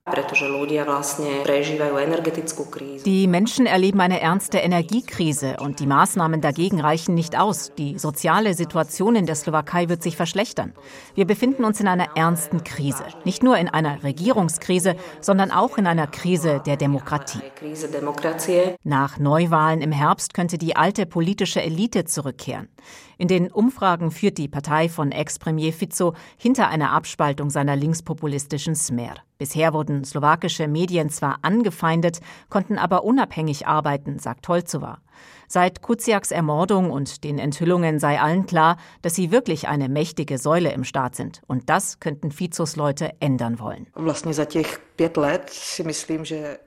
Die 3.04 3.26
Menschen 3.26 3.66
erleben 3.66 4.00
eine 4.00 4.20
ernste 4.20 4.58
Energiekrise 4.58 5.56
und 5.60 5.80
die 5.80 5.86
Maßnahmen 5.86 6.40
dagegen 6.40 6.80
reichen 6.80 7.14
nicht 7.14 7.38
aus. 7.38 7.72
Die 7.76 7.98
soziale 7.98 8.54
Situation 8.54 9.16
in 9.16 9.26
der 9.26 9.34
Slowakei 9.34 9.88
wird 9.88 10.02
sich 10.02 10.16
verschlechtern. 10.16 10.72
Wir 11.14 11.26
befinden 11.26 11.64
uns 11.64 11.80
in 11.80 11.88
einer 11.88 12.16
ernsten 12.16 12.64
Krise. 12.64 13.04
Nicht 13.24 13.42
nur 13.42 13.58
in 13.58 13.68
einer 13.68 14.02
Regierungskrise, 14.02 14.96
sondern 15.20 15.50
auch 15.50 15.78
in 15.78 15.86
einer 15.86 16.06
Krise 16.06 16.62
der 16.64 16.76
Demokratie. 16.76 17.40
Nach 18.82 19.18
Neuwahlen 19.18 19.80
im 19.82 19.92
Herbst 19.92 20.34
könnte 20.34 20.58
die 20.58 20.76
alte 20.76 21.06
politische 21.06 21.62
Elite 21.62 22.04
zurückkehren. 22.04 22.68
In 23.18 23.28
den 23.28 23.50
Umfragen 23.50 24.05
führt 24.10 24.38
die 24.38 24.48
Partei 24.48 24.88
von 24.88 25.12
Ex-Premier 25.12 25.72
Fico 25.72 26.14
hinter 26.36 26.68
einer 26.68 26.92
Abspaltung 26.92 27.50
seiner 27.50 27.76
linkspopulistischen 27.76 28.74
Smer. 28.74 29.25
Bisher 29.38 29.74
wurden 29.74 30.04
slowakische 30.04 30.66
Medien 30.66 31.10
zwar 31.10 31.38
angefeindet, 31.42 32.20
konnten 32.48 32.78
aber 32.78 33.04
unabhängig 33.04 33.66
arbeiten, 33.66 34.18
sagt 34.18 34.48
Holzowa. 34.48 34.98
Seit 35.48 35.80
Kuciaks 35.80 36.32
Ermordung 36.32 36.90
und 36.90 37.22
den 37.22 37.38
Enthüllungen 37.38 38.00
sei 38.00 38.20
allen 38.20 38.46
klar, 38.46 38.78
dass 39.02 39.14
sie 39.14 39.30
wirklich 39.30 39.68
eine 39.68 39.88
mächtige 39.88 40.38
Säule 40.38 40.72
im 40.72 40.82
Staat 40.82 41.14
sind. 41.14 41.40
Und 41.46 41.70
das 41.70 42.00
könnten 42.00 42.32
Fizos 42.32 42.74
Leute 42.76 43.12
ändern 43.20 43.60
wollen. 43.60 43.86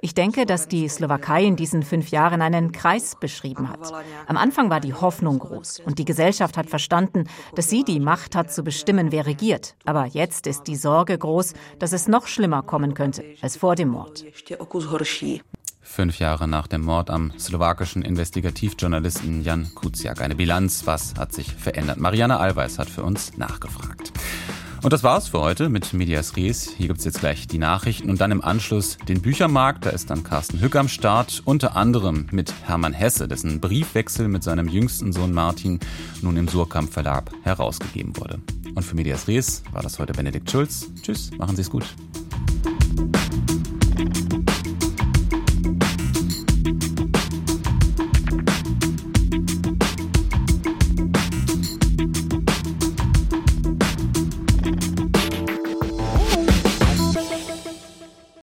Ich 0.02 0.14
denke, 0.14 0.46
dass 0.46 0.68
die 0.68 0.88
Slowakei 0.88 1.44
in 1.44 1.56
diesen 1.56 1.84
fünf 1.84 2.10
Jahren 2.10 2.42
einen 2.42 2.72
Kreis 2.72 3.16
beschrieben 3.20 3.70
hat. 3.70 3.92
Am 4.28 4.38
Anfang 4.38 4.70
war 4.70 4.80
die 4.80 4.94
Hoffnung 4.94 5.40
groß 5.40 5.82
und 5.82 6.00
die 6.00 6.06
Gesellschaft 6.06 6.56
hat 6.56 6.70
verstanden, 6.70 7.26
dass 7.56 7.70
sie 7.70 7.84
die 7.84 8.00
Macht 8.00 8.36
hat 8.36 8.52
zu 8.52 8.64
bestimmen, 8.64 9.12
wer 9.12 9.26
regiert. 9.26 9.76
Aber 9.84 10.06
jetzt 10.06 10.48
ist 10.48 10.64
die 10.68 10.76
Sorge 10.76 11.18
groß, 11.18 11.54
dass 11.80 11.92
es 11.92 12.08
noch 12.08 12.28
schlimmer 12.28 12.59
kommen 12.62 12.94
könnte 12.94 13.24
als 13.42 13.58
vor 13.58 13.76
dem 13.76 13.90
Mord. 13.90 14.26
Fünf 15.82 16.20
Jahre 16.20 16.48
nach 16.48 16.68
dem 16.68 16.82
Mord 16.82 17.10
am 17.10 17.32
slowakischen 17.40 18.04
Investigativjournalisten 18.04 19.44
Jan 19.44 19.74
Kuciak. 19.74 20.22
Eine 20.22 20.36
Bilanz, 20.36 20.86
was 20.86 21.16
hat 21.16 21.34
sich 21.34 21.54
verändert? 21.56 21.98
Marianne 21.98 22.40
Allweis 22.40 22.78
hat 22.78 22.90
für 22.90 23.04
uns 23.04 23.38
nachgefragt. 23.38 24.14
Und 24.82 24.94
das 24.94 25.04
war's 25.04 25.28
für 25.28 25.42
heute 25.42 25.68
mit 25.68 25.94
Medias 25.94 26.38
Res. 26.38 26.70
Hier 26.78 26.88
gibt's 26.88 27.04
jetzt 27.04 27.20
gleich 27.20 27.48
die 27.48 27.58
Nachrichten 27.58 28.10
und 28.10 28.22
dann 28.22 28.32
im 28.32 28.42
Anschluss 28.42 28.98
den 29.08 29.22
Büchermarkt. 29.22 29.86
Da 29.86 29.90
ist 29.90 30.10
dann 30.10 30.24
Carsten 30.24 30.62
Hück 30.62 30.76
am 30.78 30.88
Start, 30.88 31.42
unter 31.44 31.76
anderem 31.76 32.28
mit 32.32 32.54
Hermann 32.66 32.94
Hesse, 32.94 33.28
dessen 33.28 33.60
Briefwechsel 33.60 34.30
mit 34.30 34.44
seinem 34.44 34.70
jüngsten 34.70 35.12
Sohn 35.12 35.34
Martin 35.34 35.80
nun 36.22 36.38
im 36.38 36.48
Surkamp 36.48 36.94
Verlag 36.94 37.30
herausgegeben 37.44 38.16
wurde. 38.16 38.40
Und 38.74 38.84
für 38.84 38.96
Medias 38.96 39.28
Res 39.28 39.64
war 39.74 39.84
das 39.84 40.00
heute 40.00 40.14
Benedikt 40.14 40.50
Schulz. 40.50 40.88
Tschüss, 41.02 41.32
machen 41.38 41.58
Sie's 41.58 41.70
gut. 41.70 41.86